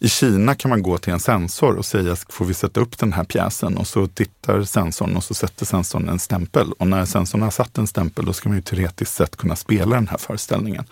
[0.00, 3.12] I Kina kan man gå till en sensor och säga, får vi sätta upp den
[3.12, 3.76] här pjäsen?
[3.76, 6.72] Och så tittar sensorn och så sätter sensorn en stämpel.
[6.72, 9.94] Och när sensorn har satt en stämpel, då ska man ju teoretiskt sett kunna spela
[9.94, 10.84] den här föreställningen.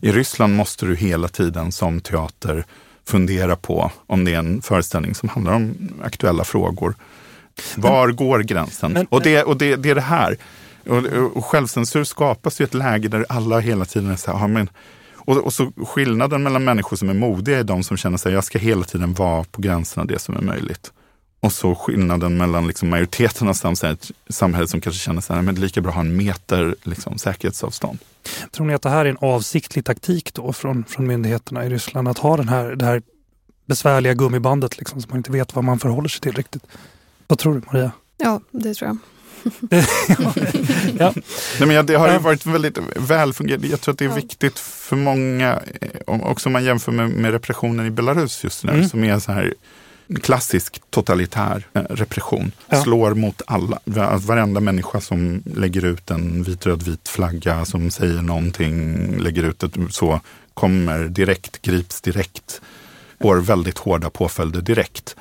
[0.00, 2.64] I Ryssland måste du hela tiden som teater
[3.04, 6.94] fundera på om det är en föreställning som handlar om aktuella frågor.
[7.76, 8.92] Var går gränsen?
[8.92, 10.36] Men, och det, och det, det är det här.
[10.88, 11.04] Och,
[11.36, 14.70] och självcensur skapas i ett läge där alla hela tiden är så här, men,
[15.14, 18.44] och, och, så skillnaden mellan människor som är modiga är de som känner sig, jag
[18.44, 20.92] ska hela tiden vara på gränsen av det som är möjligt.
[21.40, 25.58] Och så skillnaden mellan liksom majoriteten av samhället, samhället som kanske känner sig, men det
[25.58, 27.98] är lika bra att ha en meter liksom, säkerhetsavstånd.
[28.50, 32.08] Tror ni att det här är en avsiktlig taktik då från, från myndigheterna i Ryssland?
[32.08, 33.02] Att ha den här, det här
[33.66, 36.62] besvärliga gummibandet liksom, så man inte vet vad man förhåller sig till riktigt.
[37.26, 37.92] Vad tror du Maria?
[38.16, 38.98] Ja, det tror jag.
[40.98, 41.12] Ja.
[41.58, 43.66] Nej, men det har ju varit väldigt välfungerande.
[43.66, 47.30] Jag tror att det är viktigt för många, eh, också om man jämför med, med
[47.30, 48.88] repressionen i Belarus just nu, mm.
[48.88, 49.54] som är så här
[50.22, 52.52] klassisk totalitär eh, repression.
[52.68, 52.82] Ja.
[52.82, 53.78] Slår mot alla.
[54.18, 59.62] Varenda människa som lägger ut en vit, röd, vit flagga, som säger någonting, lägger ut
[59.62, 60.20] ett så,
[60.54, 62.60] kommer direkt, grips direkt,
[63.22, 65.16] får väldigt hårda påföljder direkt.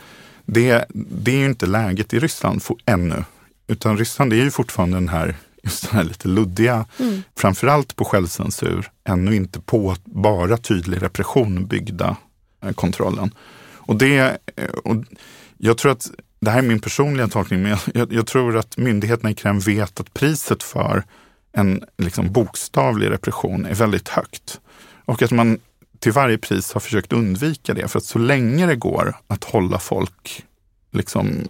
[0.45, 3.23] Det, det är ju inte läget i Ryssland för, ännu.
[3.69, 7.23] Utan Ryssland är ju fortfarande den här, just den här lite luddiga, mm.
[7.35, 12.15] framförallt på självcensur, ännu inte på bara tydlig repression byggda
[12.63, 13.33] eh, kontrollen.
[13.75, 14.95] Och det, eh, och
[15.57, 19.31] jag tror att, det här är min personliga tolkning, men jag, jag tror att myndigheterna
[19.31, 21.03] i Kreml vet att priset för
[21.51, 24.59] en liksom, bokstavlig repression är väldigt högt.
[25.05, 25.59] Och att man
[25.99, 27.87] till varje pris har försökt undvika det.
[27.87, 30.43] För att så länge det går att hålla folk
[30.91, 31.47] liksom,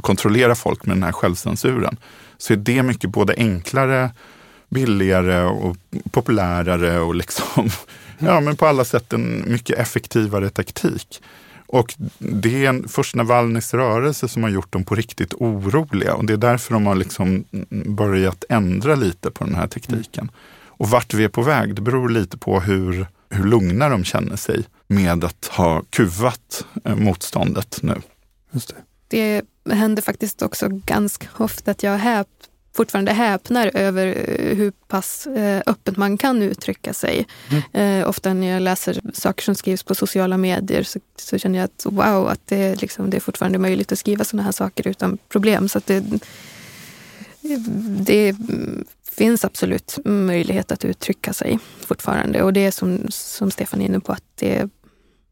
[0.00, 1.96] kontrollera folk med den här självcensuren,
[2.38, 4.10] så är det mycket både enklare,
[4.68, 5.76] billigare och
[6.10, 7.70] populärare och liksom,
[8.18, 11.22] ja, men på alla sätt en mycket effektivare taktik.
[11.66, 16.24] Och det är en, först Navalnys rörelse som har gjort dem på riktigt oroliga och
[16.24, 17.44] det är därför de har liksom
[17.86, 20.30] börjat ändra lite på den här tekniken.
[20.66, 24.36] Och vart vi är på väg, det beror lite på hur, hur lugna de känner
[24.36, 27.94] sig med att ha kuvat eh, motståndet nu.
[28.52, 32.28] Just det det händer faktiskt också ganska ofta att jag häp,
[32.78, 37.26] fortfarande häpnar över eh, hur pass eh, öppet man kan uttrycka sig.
[37.50, 38.00] Mm.
[38.00, 41.64] Eh, ofta när jag läser saker som skrivs på sociala medier så, så känner jag
[41.64, 45.18] att wow, att det, liksom, det är fortfarande möjligt att skriva sådana här saker utan
[45.28, 45.68] problem.
[45.68, 46.04] Så det,
[48.00, 48.36] det
[49.10, 52.42] finns absolut möjlighet att uttrycka sig fortfarande.
[52.42, 54.68] Och det är som, som Stefan är inne på, att det,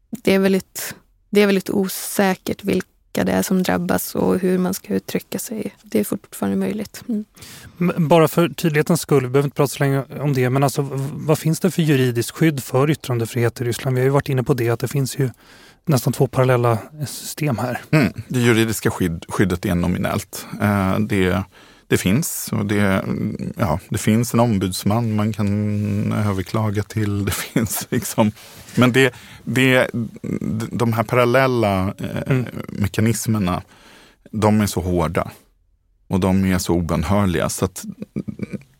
[0.09, 0.95] det, är, väldigt,
[1.29, 2.87] det är väldigt osäkert vilka
[3.17, 5.75] vilka det är som drabbas och hur man ska uttrycka sig.
[5.83, 7.03] Det är fortfarande möjligt.
[7.09, 7.25] Mm.
[7.97, 11.39] Bara för tydlighetens skull, vi behöver inte prata så länge om det, men alltså, vad
[11.39, 13.95] finns det för juridiskt skydd för yttrandefrihet i Ryssland?
[13.95, 15.29] Vi har ju varit inne på det, att det finns ju
[15.85, 17.81] nästan två parallella system här.
[17.91, 18.13] Mm.
[18.27, 20.45] Det juridiska skydd, skyddet är nominellt.
[20.61, 21.43] Eh, det
[21.89, 22.49] det finns.
[22.51, 23.05] Och det,
[23.57, 27.25] ja, det finns en ombudsman man kan överklaga till.
[27.25, 28.31] Det finns liksom,
[28.77, 29.13] men det,
[29.43, 29.89] det,
[30.71, 32.45] de här parallella eh, mm.
[32.69, 33.61] mekanismerna,
[34.31, 35.31] de är så hårda.
[36.07, 37.85] Och de är så obönhörliga så att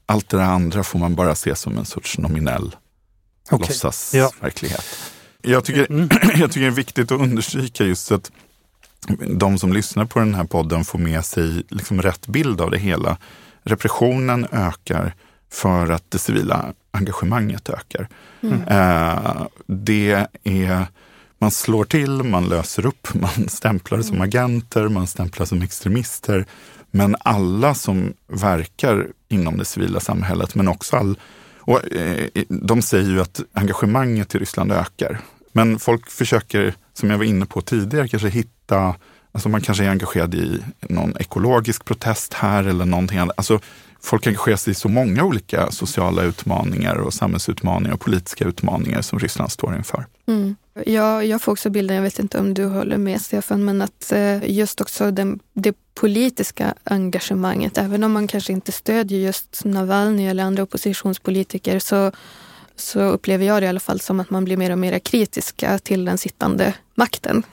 [0.06, 2.76] allt det andra får man bara se som en sorts nominell
[3.52, 3.68] okay.
[3.68, 4.86] låtsasverklighet.
[5.42, 5.52] Ja.
[5.52, 6.10] Jag, tycker, mm.
[6.36, 8.32] jag tycker det är viktigt att understryka just att
[9.28, 12.78] de som lyssnar på den här podden får med sig liksom rätt bild av det
[12.78, 13.18] hela.
[13.64, 15.16] Repressionen ökar
[15.52, 18.08] för att det civila engagemanget ökar.
[18.42, 18.62] Mm.
[18.68, 20.86] Eh, det är,
[21.38, 24.28] man slår till, man löser upp, man stämplar som mm.
[24.28, 26.46] agenter, man stämplar som extremister.
[26.92, 31.20] Men alla som verkar inom det civila samhället, men också all...
[31.60, 35.20] Och, eh, de säger ju att engagemanget i Ryssland ökar.
[35.52, 38.96] Men folk försöker, som jag var inne på tidigare, kanske hitta
[39.38, 43.38] Alltså man kanske är engagerad i någon ekologisk protest här eller någonting annat.
[43.38, 43.60] Alltså
[44.02, 49.20] folk engagerar sig i så många olika sociala utmaningar och samhällsutmaningar och politiska utmaningar som
[49.20, 50.06] Ryssland står inför.
[50.28, 50.56] Mm.
[50.86, 54.12] Ja, jag får också bilden, jag vet inte om du håller med Stefan, men att
[54.12, 60.28] eh, just också den, det politiska engagemanget, även om man kanske inte stödjer just Navalny
[60.28, 62.12] eller andra oppositionspolitiker, så,
[62.76, 65.80] så upplever jag det i alla fall som att man blir mer och mer kritiska
[65.80, 67.44] till den sittande makten.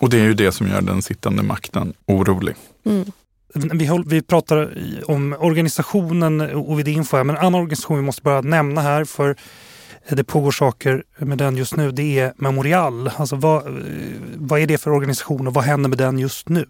[0.00, 2.54] Och det är ju det som gör den sittande makten orolig.
[2.84, 3.12] Mm.
[3.54, 8.80] Vi, vi pratar om organisationen och här, men en annan organisation vi måste bara nämna
[8.80, 9.36] här för
[10.08, 11.90] det pågår saker med den just nu.
[11.90, 13.10] Det är Memorial.
[13.16, 13.72] Alltså vad, eh,
[14.36, 16.66] vad är det för organisation och vad händer med den just nu?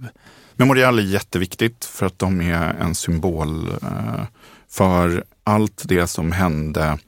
[0.57, 4.25] Memorial är jätteviktigt för att de är en symbol eh,
[4.71, 6.99] för allt det som hände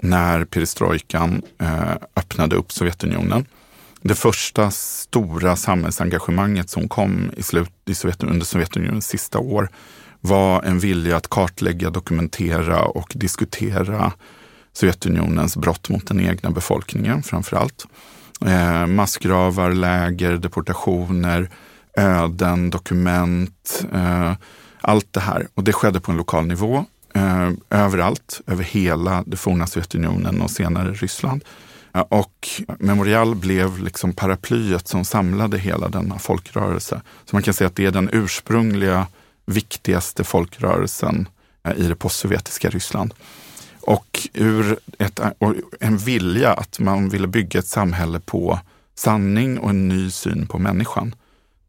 [0.00, 3.46] när perestrojkan eh, öppnade upp Sovjetunionen
[4.06, 9.68] det första stora samhällsengagemanget som kom i slut, i Sovjetunionen, under Sovjetunionens sista år
[10.20, 14.12] var en vilja att kartlägga, dokumentera och diskutera
[14.72, 17.86] Sovjetunionens brott mot den egna befolkningen framför allt.
[18.46, 21.50] Eh, massgravar, läger, deportationer,
[21.96, 24.32] öden, dokument, eh,
[24.80, 25.48] allt det här.
[25.54, 26.84] Och det skedde på en lokal nivå,
[27.14, 31.44] eh, överallt, över hela det forna Sovjetunionen och senare Ryssland.
[32.02, 37.02] Och Memorial blev liksom paraplyet som samlade hela denna folkrörelse.
[37.24, 39.06] Så man kan säga att det är den ursprungliga
[39.46, 41.28] viktigaste folkrörelsen
[41.64, 43.14] eh, i det postsovjetiska Ryssland.
[43.80, 48.58] Och ur ett, eh, och en vilja att man ville bygga ett samhälle på
[48.94, 51.14] sanning och en ny syn på människan.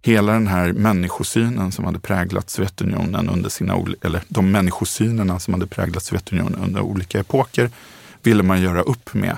[0.01, 5.67] Hela den här människosynen som hade präglat Sovjetunionen under sina, eller de människosynerna som hade
[5.67, 7.71] präglat Sovjetunionen under olika epoker
[8.23, 9.37] ville man göra upp med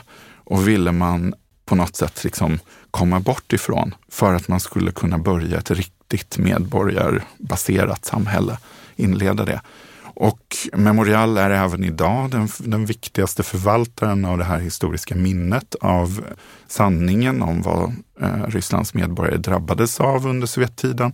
[0.49, 1.33] och ville man
[1.65, 2.59] på något sätt liksom
[2.91, 8.57] komma bort ifrån för att man skulle kunna börja ett riktigt medborgarbaserat samhälle,
[8.95, 9.61] inleda det.
[10.01, 16.25] Och Memorial är även idag den, den viktigaste förvaltaren av det här historiska minnet av
[16.67, 21.13] sanningen om vad eh, Rysslands medborgare drabbades av under Sovjettiden.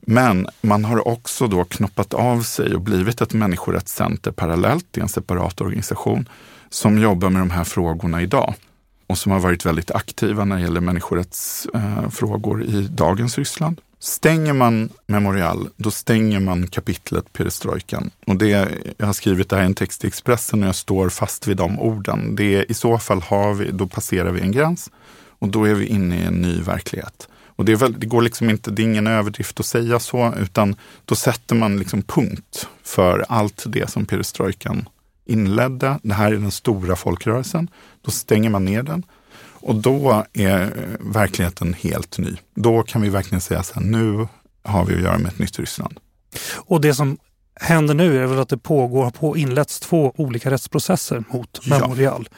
[0.00, 5.08] Men man har också då knoppat av sig och blivit ett människorättscenter parallellt, i en
[5.08, 6.28] separat organisation
[6.74, 8.54] som jobbar med de här frågorna idag
[9.06, 13.80] och som har varit väldigt aktiva när det gäller människorättsfrågor i dagens Ryssland.
[13.98, 18.10] Stänger man Memorial, då stänger man kapitlet perestrojkan.
[18.26, 21.08] Och det, jag har skrivit det här i en text i Expressen och jag står
[21.08, 22.36] fast vid de orden.
[22.36, 24.90] Det, I så fall har vi, då passerar vi en gräns
[25.38, 27.28] och då är vi inne i en ny verklighet.
[27.56, 30.76] Och det, väl, det, går liksom inte, det är ingen överdrift att säga så, utan
[31.04, 34.88] då sätter man liksom punkt för allt det som perestrojkan
[35.24, 35.98] inledde.
[36.02, 37.70] Det här är den stora folkrörelsen.
[38.02, 39.02] Då stänger man ner den.
[39.66, 42.36] Och då är verkligheten helt ny.
[42.54, 44.28] Då kan vi verkligen säga så här, nu
[44.62, 46.00] har vi att göra med ett nytt Ryssland.
[46.54, 47.18] Och det som
[47.54, 52.28] händer nu är väl att det pågår, på inletts två olika rättsprocesser mot Memorial.
[52.30, 52.36] Ja.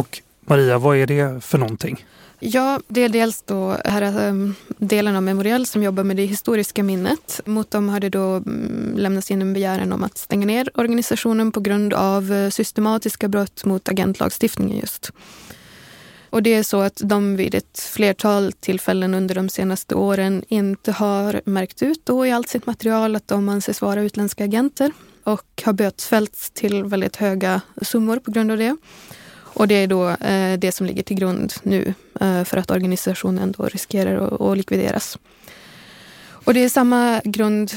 [0.00, 2.04] Och Maria, vad är det för någonting?
[2.38, 6.82] Ja, det är dels då här ehm, delen av Memorial som jobbar med det historiska
[6.82, 7.40] minnet.
[7.44, 11.52] Mot dem har det då mm, lämnats in en begäran om att stänga ner organisationen
[11.52, 15.12] på grund av eh, systematiska brott mot agentlagstiftningen just.
[16.30, 20.92] Och det är så att de vid ett flertal tillfällen under de senaste åren inte
[20.92, 24.92] har märkt ut då i allt sitt material att de anses vara utländska agenter
[25.24, 28.76] och har bötfällts till väldigt höga summor på grund av det.
[29.56, 33.52] Och det är då eh, det som ligger till grund nu eh, för att organisationen
[33.52, 35.18] då riskerar att likvideras.
[36.28, 37.72] Och det är samma grund,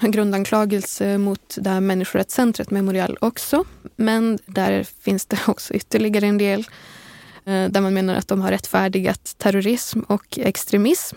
[0.00, 3.64] grundanklagelse mot det här människorättscentret Memorial också.
[3.96, 6.60] Men där finns det också ytterligare en del
[7.44, 11.16] eh, där man menar att de har rättfärdigat terrorism och extremism.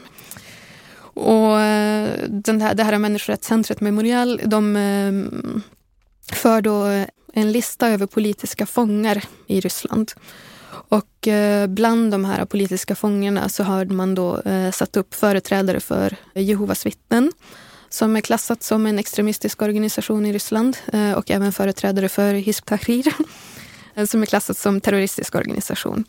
[1.14, 5.12] Och eh, den här, det här människorättscentret Memorial, de eh,
[6.36, 10.12] för då eh, en lista över politiska fångar i Ryssland.
[10.70, 15.80] Och eh, bland de här politiska fångarna så har man då eh, satt upp företrädare
[15.80, 17.32] för Jehovas vittnen
[17.90, 22.66] som är klassat som en extremistisk organisation i Ryssland eh, och även företrädare för Hizb
[22.66, 23.14] Tahrir
[24.08, 26.06] som är klassat som terroristisk organisation.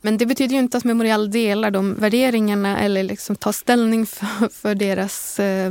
[0.00, 4.48] Men det betyder ju inte att Memorial delar de värderingarna eller liksom tar ställning för,
[4.48, 5.70] för deras eh,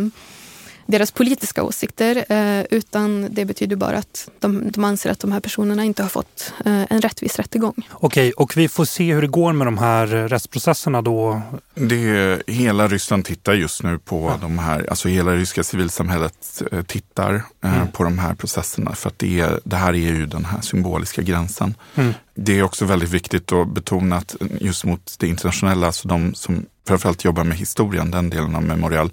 [0.94, 5.40] deras politiska åsikter eh, utan det betyder bara att de, de anser att de här
[5.40, 7.88] personerna inte har fått eh, en rättvis rättegång.
[7.92, 11.42] Okej, och vi får se hur det går med de här rättsprocesserna då?
[11.76, 14.38] Det, hela Ryssland tittar just nu på ja.
[14.42, 17.88] de här, alltså hela det ryska civilsamhället eh, tittar mm.
[17.88, 21.76] på de här processerna för att det, det här är ju den här symboliska gränsen.
[21.96, 22.14] Mm.
[22.36, 26.66] Det är också väldigt viktigt att betona att just mot det internationella, alltså de som
[26.88, 29.12] framförallt jobbar med historien, den delen av Memorial,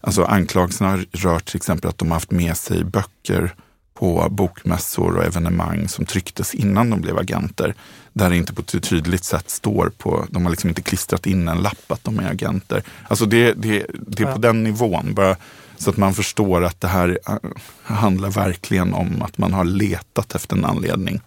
[0.00, 3.54] Alltså anklagelserna rör till exempel att de har haft med sig böcker
[3.94, 7.74] på bokmässor och evenemang som trycktes innan de blev agenter.
[8.12, 11.48] Där det inte på ett tydligt sätt står på, de har liksom inte klistrat in
[11.48, 12.82] en lapp att de är agenter.
[13.08, 14.38] Alltså det, det, det är på ja.
[14.38, 15.36] den nivån, bara
[15.76, 17.36] så att man förstår att det här äh,
[17.82, 21.20] handlar verkligen om att man har letat efter en anledning.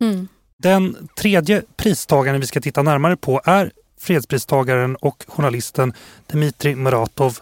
[0.00, 0.28] Mm.
[0.58, 5.92] Den tredje pristagaren vi ska titta närmare på är fredspristagaren och journalisten
[6.26, 7.38] Dmitrij Muratov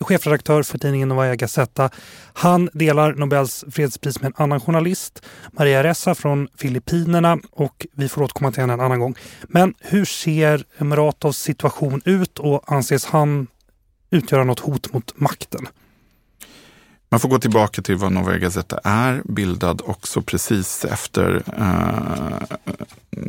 [0.00, 1.90] chefredaktör för tidningen Novaja Gazeta.
[2.32, 5.22] Han delar Nobels fredspris med en annan journalist,
[5.52, 9.14] Maria Ressa från Filippinerna och vi får återkomma till henne en annan gång.
[9.42, 13.46] Men hur ser Muratovs situation ut och anses han
[14.10, 15.66] utgöra något hot mot makten?
[17.08, 22.56] Man får gå tillbaka till vad Novaja Gazeta är, bildad också precis efter eh,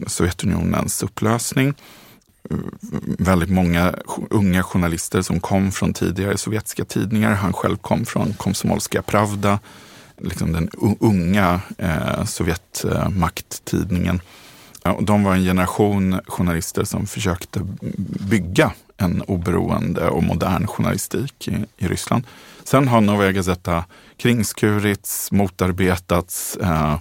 [0.07, 1.73] Sovjetunionens upplösning
[3.19, 3.95] väldigt många
[4.29, 7.33] unga journalister som kom från tidigare sovjetiska tidningar.
[7.33, 9.59] Han själv kom från Komsomolska Pravda,
[10.17, 10.69] liksom den
[10.99, 14.21] unga eh, Sovjetmakttidningen.
[15.01, 17.59] De var en generation journalister som försökte
[18.29, 22.23] bygga en oberoende och modern journalistik i, i Ryssland.
[22.63, 23.83] Sen har Novaja Gazeta
[24.17, 26.97] kringskurits, motarbetats, Eh,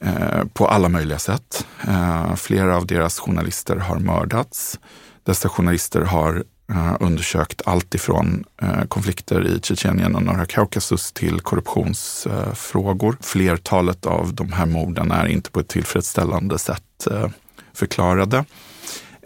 [0.00, 1.66] Eh, på alla möjliga sätt.
[1.88, 4.78] Eh, flera av deras journalister har mördats.
[5.24, 11.40] Dessa journalister har eh, undersökt allt ifrån eh, konflikter i Tjetjenien och norra Kaukasus till
[11.40, 13.16] korruptionsfrågor.
[13.20, 17.28] Flertalet av de här morden är inte på ett tillfredsställande sätt eh,
[17.74, 18.44] förklarade.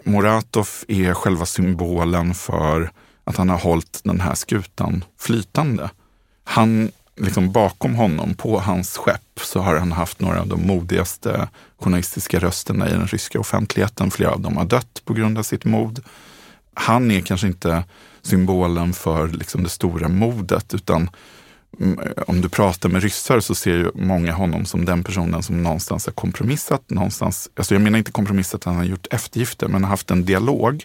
[0.03, 2.91] Muratov är själva symbolen för
[3.23, 5.89] att han har hållit den här skutan flytande.
[6.43, 11.49] Han liksom bakom honom, på hans skepp, så har han haft några av de modigaste
[11.79, 14.11] journalistiska rösterna i den ryska offentligheten.
[14.11, 15.99] Flera av dem har dött på grund av sitt mod.
[16.73, 17.83] Han är kanske inte
[18.21, 21.09] symbolen för liksom det stora modet, utan
[21.79, 25.63] mm, om du pratar med ryssar så ser ju många honom som den personen som
[25.63, 26.89] någonstans har kompromissat.
[26.89, 30.83] Någonstans, alltså jag menar inte kompromissat han har gjort eftergifter, men har haft en dialog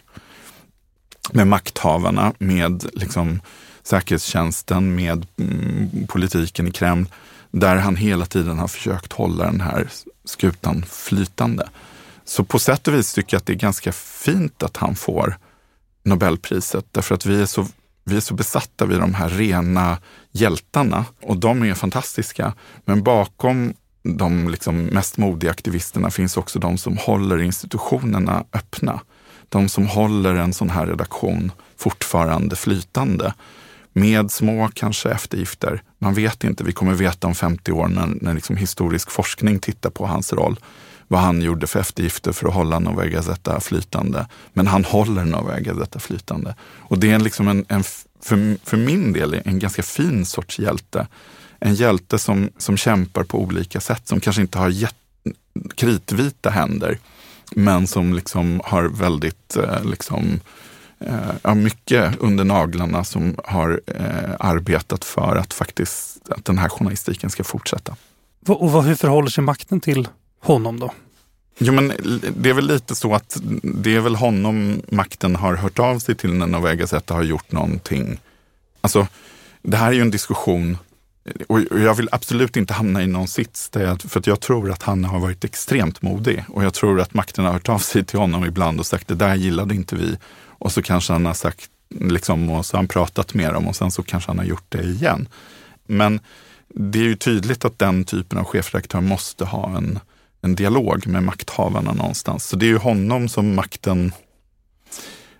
[1.31, 3.39] med makthavarna, med liksom
[3.87, 7.05] säkerhetstjänsten, med mm, politiken i Kreml,
[7.51, 9.89] där han hela tiden har försökt hålla den här
[10.25, 11.69] skutan flytande.
[12.25, 15.37] Så på sätt och vis tycker jag att det är ganska fint att han får
[16.03, 17.67] Nobelpriset, därför att vi är så,
[18.03, 19.97] vi är så besatta vid de här rena
[20.31, 22.53] hjältarna och de är fantastiska.
[22.85, 23.73] Men bakom
[24.03, 28.99] de liksom mest modiga aktivisterna finns också de som håller institutionerna öppna.
[29.49, 33.33] De som håller en sån här redaktion fortfarande flytande
[33.97, 35.81] med små kanske eftergifter.
[35.99, 39.89] Man vet inte, vi kommer veta om 50 år när, när liksom historisk forskning tittar
[39.89, 40.59] på hans roll
[41.07, 44.27] vad han gjorde för eftergifter för att hålla Novaja Gazeta flytande.
[44.53, 46.55] Men han håller Novaja Gazeta flytande.
[46.61, 47.83] Och det är liksom en, en
[48.21, 51.07] för, för min del en ganska fin sorts hjälte.
[51.59, 54.95] En hjälte som, som kämpar på olika sätt, som kanske inte har jätt,
[55.75, 56.99] kritvita händer,
[57.55, 60.39] men som liksom har väldigt eh, liksom,
[60.99, 67.29] eh, mycket under naglarna som har eh, arbetat för att faktiskt att den här journalistiken
[67.29, 67.95] ska fortsätta.
[68.47, 70.07] Och vad, hur förhåller sig makten till
[70.39, 70.91] honom då?
[71.57, 71.93] Jo, men
[72.35, 76.15] det är väl lite så att det är väl honom makten har hört av sig
[76.15, 78.19] till när Novega Gazeta har gjort någonting.
[78.81, 79.07] Alltså,
[79.61, 80.77] det här är ju en diskussion
[81.47, 84.83] och jag vill absolut inte hamna i någon sits, där för att jag tror att
[84.83, 86.43] han har varit extremt modig.
[86.47, 89.15] Och jag tror att makten har hört av sig till honom ibland och sagt det
[89.15, 90.17] där gillade inte vi.
[90.59, 93.75] Och så kanske han har sagt, liksom, och så har han pratat med dem och
[93.75, 95.27] sen så kanske han har gjort det igen.
[95.85, 96.19] Men
[96.67, 99.99] det är ju tydligt att den typen av chefredaktör måste ha en,
[100.41, 102.45] en dialog med makthavarna någonstans.
[102.45, 104.11] Så det är ju honom som makten,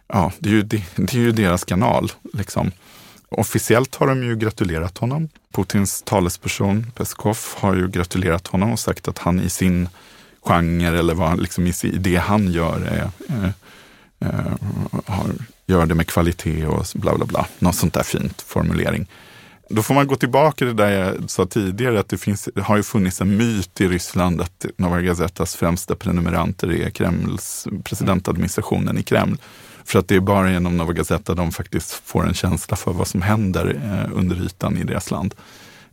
[0.07, 2.11] ja, det är ju, det, det är ju deras kanal.
[2.33, 2.71] Liksom.
[3.29, 5.29] Officiellt har de ju gratulerat honom.
[5.53, 9.89] Putins talesperson Peskov har ju gratulerat honom och sagt att han i sin
[10.41, 13.53] genre eller vad, liksom i det han gör är, är
[14.19, 14.29] eh,
[15.05, 15.29] har,
[15.65, 17.47] gör det med kvalitet och bla bla bla.
[17.59, 19.07] Något sånt där fint formulering.
[19.69, 22.61] då får man gå tillbaka till det där jag sa tidigare, att det, finns, det
[22.61, 28.97] har ju funnits en myt i Ryssland att Novaja Gazetas främsta prenumeranter är Kremls, presidentadministrationen
[28.97, 29.37] i Kreml.
[29.87, 33.07] För att det är bara genom Nova Gazeta de faktiskt får en känsla för vad
[33.07, 35.35] som händer eh, under ytan i deras land.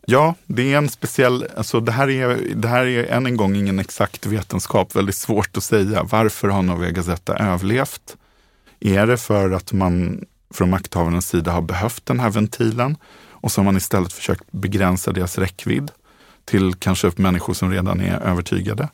[0.07, 3.55] Ja, det är en speciell, alltså det här är, det här är än en gång
[3.55, 6.03] ingen exakt vetenskap, väldigt svårt att säga.
[6.03, 8.17] Varför har Nova Zeta överlevt?
[8.79, 12.97] Är det för att man från makthavarnas sida har behövt den här ventilen
[13.29, 15.91] och så har man istället försökt begränsa deras räckvidd
[16.45, 18.89] till kanske människor som redan är övertygade?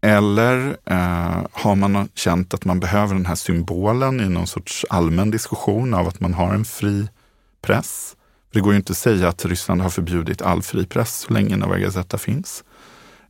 [0.00, 5.30] Eller eh, har man känt att man behöver den här symbolen i någon sorts allmän
[5.30, 7.08] diskussion av att man har en fri
[7.62, 8.16] press?
[8.58, 11.56] Det går ju inte att säga att Ryssland har förbjudit all fri press så länge
[11.56, 12.64] Novaja Gazeta finns.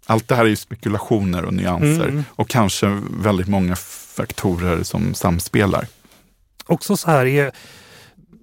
[0.07, 2.25] Allt det här är ju spekulationer och nyanser mm.
[2.31, 3.77] och kanske väldigt många
[4.17, 5.87] faktorer som samspelar.
[6.67, 7.53] Också så här är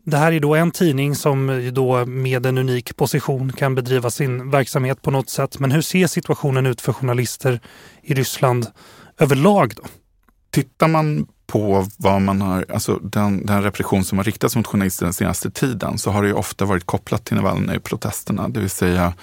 [0.03, 4.51] det här är då en tidning som då med en unik position kan bedriva sin
[4.51, 5.59] verksamhet på något sätt.
[5.59, 7.59] Men hur ser situationen ut för journalister
[8.01, 8.67] i Ryssland
[9.17, 9.83] överlag då?
[10.51, 15.05] Tittar man på vad man har, alltså den, den repression som har riktats mot journalister
[15.05, 18.47] den senaste tiden så har det ju ofta varit kopplat till Navalnyj-protesterna.
[18.47, 19.13] Det vill säga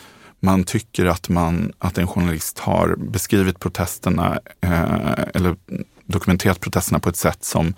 [0.40, 5.56] man tycker att, man, att en journalist har beskrivit protesterna eh, eller
[6.04, 7.74] dokumenterat protesterna på ett sätt som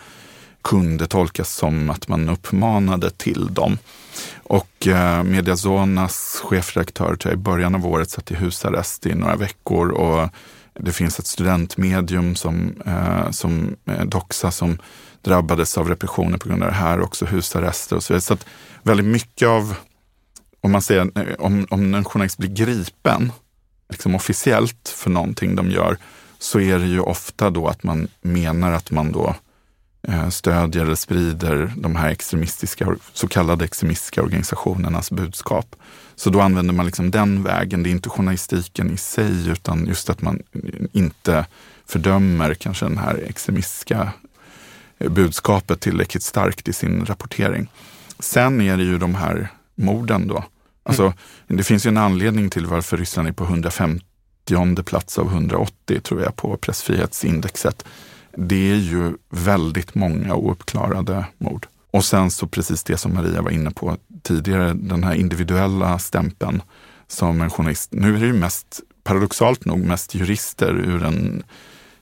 [0.63, 3.79] kunde tolkas som att man uppmanade till dem.
[4.43, 10.29] Och eh, Mediazonas chefredaktör i början av året satt i husarrest i några veckor och
[10.81, 14.79] det finns ett studentmedium som, eh, som eh, Doxa som
[15.23, 18.21] drabbades av repressioner på grund av det här, också husarrester och så vidare.
[18.21, 18.47] Så att
[18.83, 19.77] väldigt mycket av,
[20.61, 23.33] om man säger, eh, om, om en journalist blir gripen,
[23.89, 25.97] liksom officiellt för någonting de gör,
[26.39, 29.44] så är det ju ofta då att man menar att man då Eh,
[30.31, 35.77] stödjer eller sprider de här extremistiska, så kallade extremistiska organisationernas budskap.
[36.17, 37.83] Så då använder man liksom den vägen.
[37.83, 40.43] Det är inte journalistiken i sig utan just att man
[40.93, 41.47] inte
[41.87, 44.13] fördömer kanske den här extremistiska
[44.99, 47.71] budskapet tillräckligt starkt i sin rapportering.
[48.19, 50.45] Sen är det ju de här morden då.
[50.83, 51.17] Alltså, mm.
[51.47, 54.05] Det finns ju en anledning till varför Ryssland är på 150
[54.85, 57.85] plats av 180 tror jag på pressfrihetsindexet
[58.37, 61.67] det är ju väldigt många ouppklarade mord.
[61.91, 66.63] Och sen så precis det som Maria var inne på tidigare, den här individuella stämpeln
[67.09, 67.93] som en journalist.
[67.93, 71.45] Nu är det ju mest, paradoxalt nog, mest jurister ur en,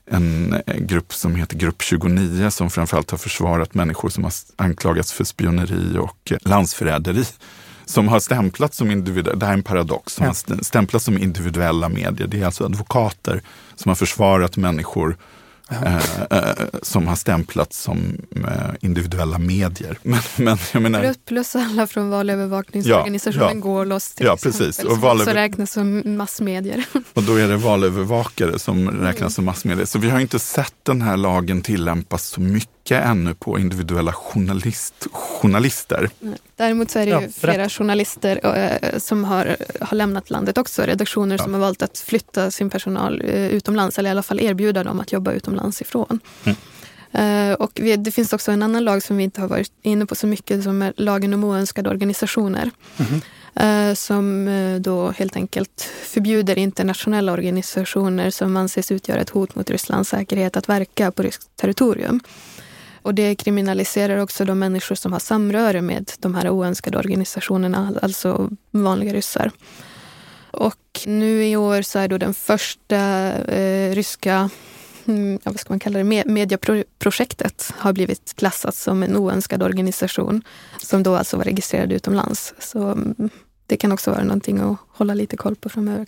[0.06, 5.24] en grupp som heter Grupp 29 som framförallt har försvarat människor som har anklagats för
[5.24, 7.24] spioneri och landsförräderi
[7.84, 11.88] som har stämplats som individuella, det här är en paradox, som har stämplats som individuella
[11.88, 12.26] medier.
[12.26, 13.42] Det är alltså advokater
[13.74, 15.16] som har försvarat människor
[15.72, 19.98] Eh, eh, som har stämplats som eh, individuella medier.
[20.02, 24.78] Men, men, jag menar, plus alla från valövervakningsorganisationen ja, ja, Gålos till ja, precis.
[24.78, 25.24] och valöver...
[25.24, 26.84] som räknas som massmedier.
[27.12, 29.30] Och då är det valövervakare som räknas mm.
[29.30, 29.86] som massmedier.
[29.86, 35.06] Så vi har inte sett den här lagen tillämpas så mycket ännu på individuella journalist,
[35.12, 36.10] journalister.
[36.56, 40.82] Däremot så är det ja, flera journalister äh, som har, har lämnat landet också.
[40.82, 41.44] Redaktioner ja.
[41.44, 45.00] som har valt att flytta sin personal äh, utomlands eller i alla fall erbjuda dem
[45.00, 46.20] att jobba utomlands ifrån.
[46.44, 46.56] Mm.
[47.18, 50.06] Uh, och vi, det finns också en annan lag som vi inte har varit inne
[50.06, 52.70] på så mycket som är lagen om oönskade organisationer.
[52.96, 53.20] Mm.
[53.60, 59.70] Uh, som uh, då helt enkelt förbjuder internationella organisationer som anses utgöra ett hot mot
[59.70, 62.20] Rysslands säkerhet att verka på ryskt territorium.
[63.02, 68.50] Och det kriminaliserar också de människor som har samröre med de här oönskade organisationerna, alltså
[68.70, 69.50] vanliga ryssar.
[70.50, 72.96] Och nu i år så är då den första
[73.32, 74.50] eh, ryska
[75.04, 80.42] mm, ja, vad ska man kalla det, mediaprojektet har blivit klassat som en oönskad organisation
[80.82, 82.54] som då alltså var registrerad utomlands.
[82.58, 83.30] Så mm,
[83.66, 86.06] det kan också vara någonting att hålla lite koll på framöver.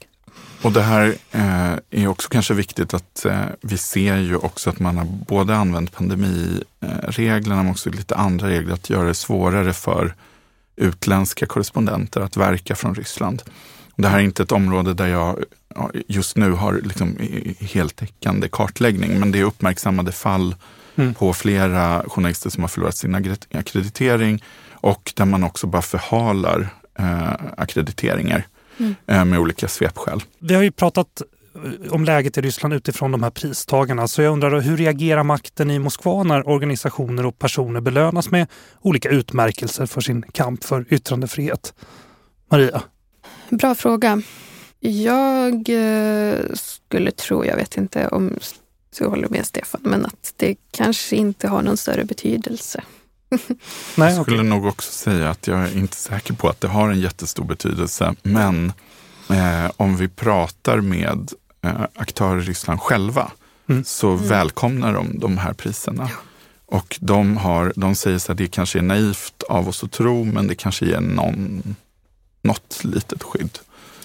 [0.62, 4.80] Och det här eh, är också kanske viktigt att eh, vi ser ju också att
[4.80, 10.14] man har både använt pandemireglerna men också lite andra regler att göra det svårare för
[10.76, 13.42] utländska korrespondenter att verka från Ryssland.
[13.96, 15.44] Det här är inte ett område där jag
[16.08, 17.16] just nu har liksom
[17.60, 20.54] heltäckande kartläggning, men det är uppmärksammade fall
[20.96, 21.14] mm.
[21.14, 26.68] på flera journalister som har förlorat sin akkreditering och där man också bara förhalar
[26.98, 28.46] eh, akkrediteringar
[28.78, 29.30] mm.
[29.30, 30.22] Med olika svepskäl.
[30.38, 31.22] Vi har ju pratat
[31.84, 34.08] eh, om läget i Ryssland utifrån de här pristagarna.
[34.08, 38.46] Så jag undrar hur reagerar makten i Moskva när organisationer och personer belönas med
[38.80, 41.74] olika utmärkelser för sin kamp för yttrandefrihet?
[42.50, 42.82] Maria?
[43.50, 44.22] Bra fråga.
[44.80, 48.38] Jag eh, skulle tro, jag vet inte om
[48.98, 52.82] du håller med Stefan, men att det kanske inte har någon större betydelse.
[53.96, 54.48] Nej, jag skulle okay.
[54.48, 58.14] nog också säga att jag är inte säker på att det har en jättestor betydelse.
[58.22, 58.72] Men
[59.30, 61.32] eh, om vi pratar med
[61.62, 63.32] eh, aktörer i Ryssland själva
[63.68, 63.84] mm.
[63.84, 64.28] så mm.
[64.28, 66.08] välkomnar de de här priserna.
[66.10, 66.16] Ja.
[66.66, 70.46] Och de, har, de säger att det kanske är naivt av oss att tro, men
[70.46, 71.76] det kanske ger någon,
[72.42, 73.58] något litet skydd.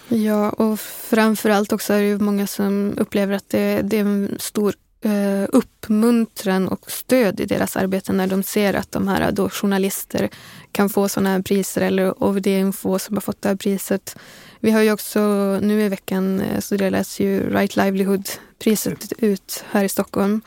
[0.08, 4.74] Ja, och framförallt också är det många som upplever att det, det är en stor
[5.02, 10.30] eh, uppmuntran och stöd i deras arbete när de ser att de här då journalister
[10.72, 14.16] kan få sådana här priser eller OVD-info som har fått det här priset.
[14.60, 15.20] Vi har ju också
[15.62, 20.42] nu i veckan eh, så delas ju Right Livelihood-priset ut här i Stockholm.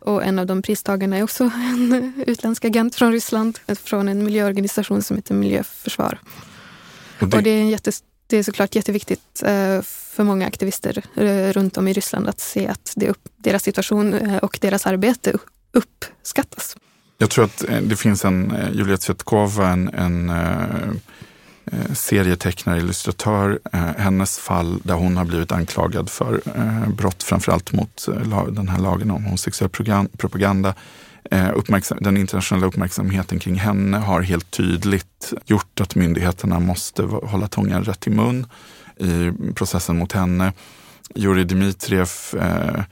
[0.00, 5.02] Och en av de pristagarna är också en utländsk agent från Ryssland, från en miljöorganisation
[5.02, 6.18] som heter Miljöförsvar.
[7.20, 7.92] Och det, och det är, en jätte,
[8.32, 12.68] det är såklart jätteviktigt eh, för många aktivister eh, runt om i Ryssland att se
[12.68, 15.32] att upp, deras situation eh, och deras arbete
[15.72, 16.76] uppskattas.
[17.18, 20.32] Jag tror att det finns en Julia Tsvetkova, en, en
[21.94, 23.58] serietecknare, illustratör,
[23.98, 26.40] hennes fall där hon har blivit anklagad för
[26.96, 28.06] brott framförallt mot
[28.50, 29.70] den här lagen om homosexuell
[30.18, 30.74] propaganda.
[31.30, 31.50] Eh,
[32.00, 38.06] den internationella uppmärksamheten kring henne har helt tydligt gjort att myndigheterna måste hålla tungan rätt
[38.06, 38.46] i mun
[38.96, 40.52] i processen mot henne.
[41.14, 42.82] Jurij Dmitrijev, eh,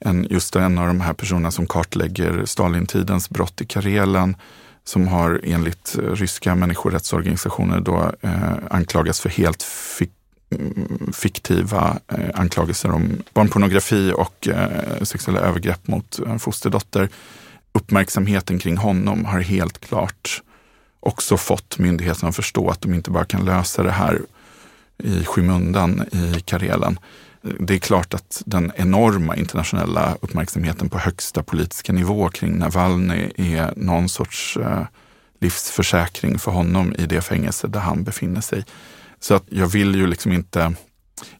[0.00, 4.36] en, just en av de här personerna som kartlägger Stalintidens brott i Karelen,
[4.84, 10.10] som har enligt ryska människorättsorganisationer då eh, anklagats för helt fik
[10.50, 17.08] mm, fiktiva eh, anklagelser om barnpornografi och eh, sexuella övergrepp mot en fosterdotter.
[17.72, 20.42] Uppmärksamheten kring honom har helt klart
[21.00, 24.20] också fått myndigheterna att förstå att de inte bara kan lösa det här
[25.02, 26.98] i skymundan i Karelen
[27.42, 33.72] det är klart att den enorma internationella uppmärksamheten på högsta politiska nivå kring Navalny är
[33.76, 34.82] någon sorts eh,
[35.40, 38.64] livsförsäkring för honom i det fängelse där han befinner sig.
[39.20, 40.74] Så att jag vill ju liksom inte,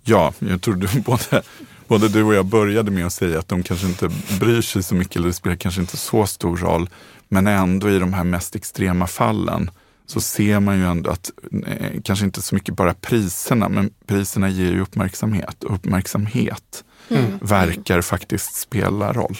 [0.03, 1.43] ja, jag tror du, både,
[1.89, 4.11] både du och jag började med att säga att de kanske inte
[4.41, 6.91] bryr sig så mycket, eller det spelar kanske inte så stor roll,
[7.29, 9.71] men ändå i de här mest extrema fallen
[10.07, 11.31] så ser man ju ändå att,
[11.67, 15.65] eh, kanske inte så mycket bara priserna, men priserna ger ju uppmärksamhet.
[15.65, 17.39] Och uppmärksamhet mm.
[17.43, 19.37] verkar faktiskt spela roll.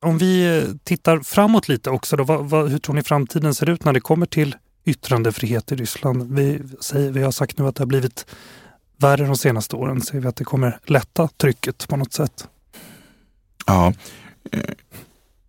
[0.00, 3.70] Om vi eh, tittar framåt lite också, då, vad, vad, hur tror ni framtiden ser
[3.70, 6.34] ut när det kommer till yttrandefrihet i Ryssland?
[6.34, 8.26] Vi, säger, vi har sagt nu att det har blivit
[9.00, 10.00] värre de senaste åren.
[10.00, 12.48] Ser vi att det kommer lätta trycket på något sätt?
[13.66, 13.92] Ja,
[14.52, 14.60] eh,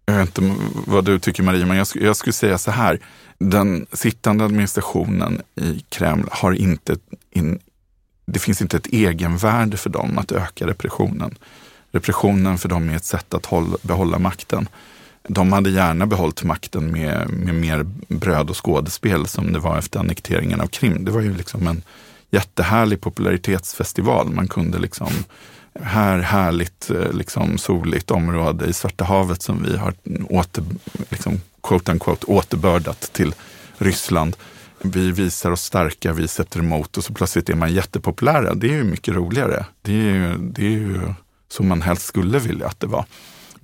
[0.06, 0.56] jag vet inte
[0.88, 3.00] vad du tycker Maria, men jag, jag skulle säga så här
[3.38, 6.98] den sittande administrationen i Kreml har inte
[7.32, 7.60] in,
[8.26, 11.36] det finns inte ett egenvärde för dem att öka repressionen.
[11.92, 14.68] Repressionen för dem är ett sätt att hålla, behålla makten.
[15.28, 20.00] De hade gärna behållit makten med, med mer bröd och skådespel som det var efter
[20.00, 21.06] annekteringen av Krim.
[21.06, 21.84] Det var ju liksom en
[22.32, 24.30] jättehärlig popularitetsfestival.
[24.30, 25.10] Man kunde liksom,
[25.82, 29.94] här härligt eh, liksom soligt område i Svarta havet som vi har
[30.30, 30.64] åter,
[31.10, 33.34] liksom, quote unquote, återbördat till
[33.78, 34.36] Ryssland.
[34.82, 38.54] Vi visar oss starka, vi sätter emot och så plötsligt är man jättepopulära.
[38.54, 39.66] Det är ju mycket roligare.
[39.82, 41.14] Det är ju, det är ju
[41.50, 43.06] som man helst skulle vilja att det var.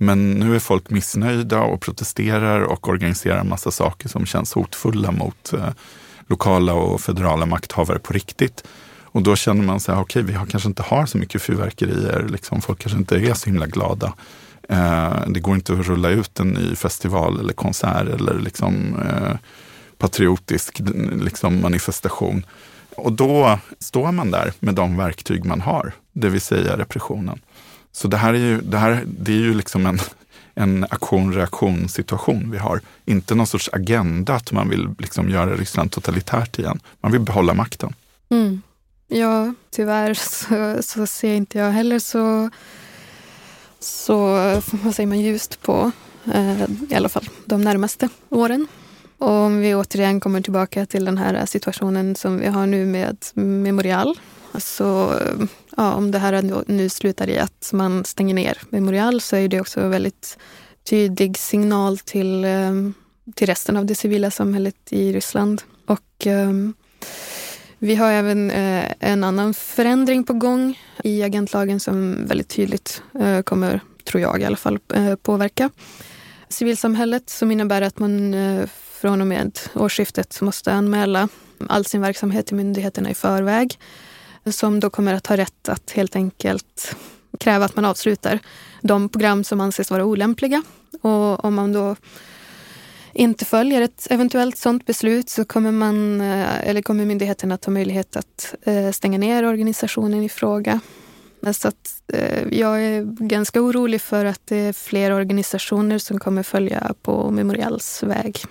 [0.00, 5.10] Men nu är folk missnöjda och protesterar och organiserar en massa saker som känns hotfulla
[5.10, 5.68] mot eh,
[6.28, 8.64] lokala och federala makthavare på riktigt.
[9.02, 11.42] Och då känner man så här, okej, okay, vi har, kanske inte har så mycket
[11.42, 14.14] fyrverkerier, liksom, folk kanske inte är så himla glada.
[14.68, 19.36] Eh, det går inte att rulla ut en ny festival eller konsert eller liksom, eh,
[19.98, 20.80] patriotisk
[21.12, 22.46] liksom, manifestation.
[22.96, 27.40] Och då står man där med de verktyg man har, det vill säga repressionen.
[27.92, 29.98] Så det här är ju, det här, det är ju liksom en,
[30.58, 32.80] en aktion-reaktion situation vi har.
[33.04, 36.80] Inte någon sorts agenda att man vill liksom göra Ryssland totalitärt igen.
[37.00, 37.94] Man vill behålla makten.
[38.30, 38.62] Mm.
[39.08, 42.50] Ja, tyvärr så, så ser inte jag heller så
[43.80, 44.16] så
[44.70, 45.90] vad säger man, ljust på
[46.34, 48.66] eh, i alla fall de närmaste åren.
[49.18, 53.16] Och om vi återigen kommer tillbaka till den här situationen som vi har nu med
[53.34, 54.18] Memorial.
[54.60, 55.14] Så
[55.76, 59.60] ja, om det här nu slutar i att man stänger ner Memorial så är det
[59.60, 60.38] också en väldigt
[60.90, 62.94] tydlig signal till, ehm,
[63.34, 65.62] till resten av det civila samhället i Ryssland.
[65.86, 66.74] Och ehm,
[67.78, 73.42] vi har även eh, en annan förändring på gång i agentlagen som väldigt tydligt eh,
[73.42, 75.70] kommer, tror jag i alla fall, eh, påverka
[76.48, 78.34] civilsamhället som innebär att man
[79.00, 81.28] från och med årsskiftet måste anmäla
[81.68, 83.78] all sin verksamhet till myndigheterna i förväg.
[84.44, 86.96] Som då kommer att ha rätt att helt enkelt
[87.40, 88.38] kräva att man avslutar
[88.82, 90.62] de program som anses vara olämpliga.
[91.02, 91.96] Och om man då
[93.12, 97.72] inte följer ett eventuellt sådant beslut så kommer, man, eh, eller kommer myndigheten att ha
[97.72, 100.80] möjlighet att eh, stänga ner organisationen i fråga.
[101.52, 106.42] Så att, eh, jag är ganska orolig för att det är fler organisationer som kommer
[106.42, 108.44] följa på Memorials väg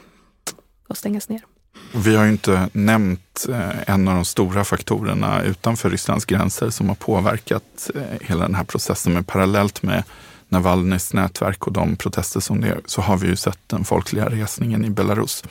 [0.87, 1.56] och stängas ner.
[1.95, 3.45] Vi har ju inte nämnt
[3.85, 7.89] en av de stora faktorerna utanför Rysslands gränser som har påverkat
[8.21, 9.13] hela den här processen.
[9.13, 10.03] Men parallellt med
[10.49, 14.29] Navalnys nätverk och de protester som det är, så har vi ju sett den folkliga
[14.29, 15.43] resningen i Belarus.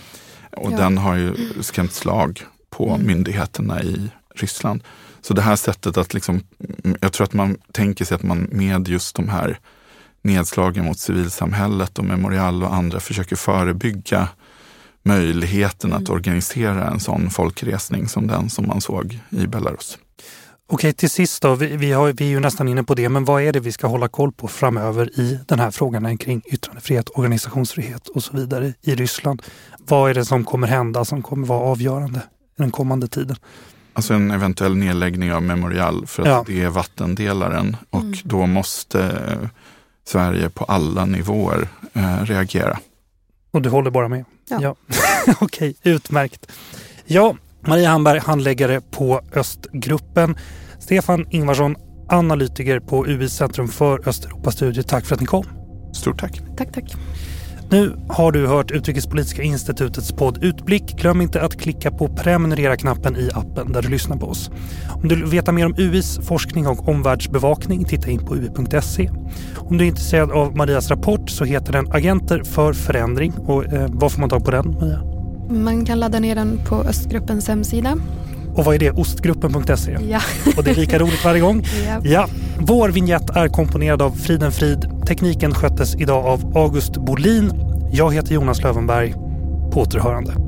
[0.53, 0.76] Och ja.
[0.76, 3.07] den har ju skrämt slag på mm.
[3.07, 4.82] myndigheterna i Ryssland.
[5.20, 6.41] Så det här sättet att liksom,
[7.01, 9.59] jag tror att man tänker sig att man med just de här
[10.22, 14.28] nedslagen mot civilsamhället och Memorial och andra försöker förebygga
[15.07, 16.03] möjligheten mm.
[16.03, 19.99] att organisera en sån folkresning som den som man såg i Belarus.
[20.69, 21.55] Okej, till sist då.
[21.55, 23.73] Vi, vi, har, vi är ju nästan inne på det, men vad är det vi
[23.73, 28.73] ska hålla koll på framöver i den här frågan kring yttrandefrihet, organisationsfrihet och så vidare
[28.83, 29.43] i Ryssland?
[29.79, 32.23] Vad är det som kommer hända som kommer vara avgörande
[32.59, 33.37] den kommande tiden?
[33.93, 36.45] Alltså en eventuell nedläggning av Memorial för att ja.
[36.47, 38.19] det är vattendelaren och mm.
[38.25, 39.13] då måste
[40.05, 42.79] Sverige på alla nivåer eh, reagera.
[43.51, 44.25] Och du håller bara med?
[44.49, 44.59] Ja.
[44.63, 44.77] ja.
[45.41, 46.53] Okej, utmärkt.
[47.05, 47.37] Ja,
[47.67, 50.37] Maria Hamberg, handläggare på Östgruppen.
[50.81, 51.77] Stefan Ingvarsson,
[52.09, 54.83] analytiker på UIs Centrum för Östeuropastudier.
[54.83, 55.45] Tack för att ni kom.
[55.95, 56.41] Stort tack.
[56.57, 56.95] Tack, tack.
[57.71, 60.97] Nu har du hört Utrikespolitiska institutets podd Utblick.
[60.97, 64.51] Glöm inte att klicka på prenumerera-knappen i appen där du lyssnar på oss.
[65.03, 69.11] Om du vill veta mer om UIs forskning och omvärldsbevakning, titta in på ui.se.
[69.57, 73.33] Om du är intresserad av Marias rapport så heter den Agenter för förändring.
[73.33, 75.03] Och eh, vad får man tag på den, Maria?
[75.51, 77.97] Man kan ladda ner den på Östgruppens hemsida.
[78.57, 78.91] Och vad är det?
[78.91, 79.99] Ostgruppen.se?
[80.11, 80.21] Ja.
[80.57, 81.63] Och det är lika roligt varje gång?
[81.87, 82.01] Ja.
[82.05, 82.29] ja.
[82.59, 84.91] Vår vignett är komponerad av Friden Frid.
[85.07, 87.53] Tekniken sköttes idag av August Bolin.
[87.93, 89.15] Jag heter Jonas Lövenberg.
[89.73, 90.46] På återhörande.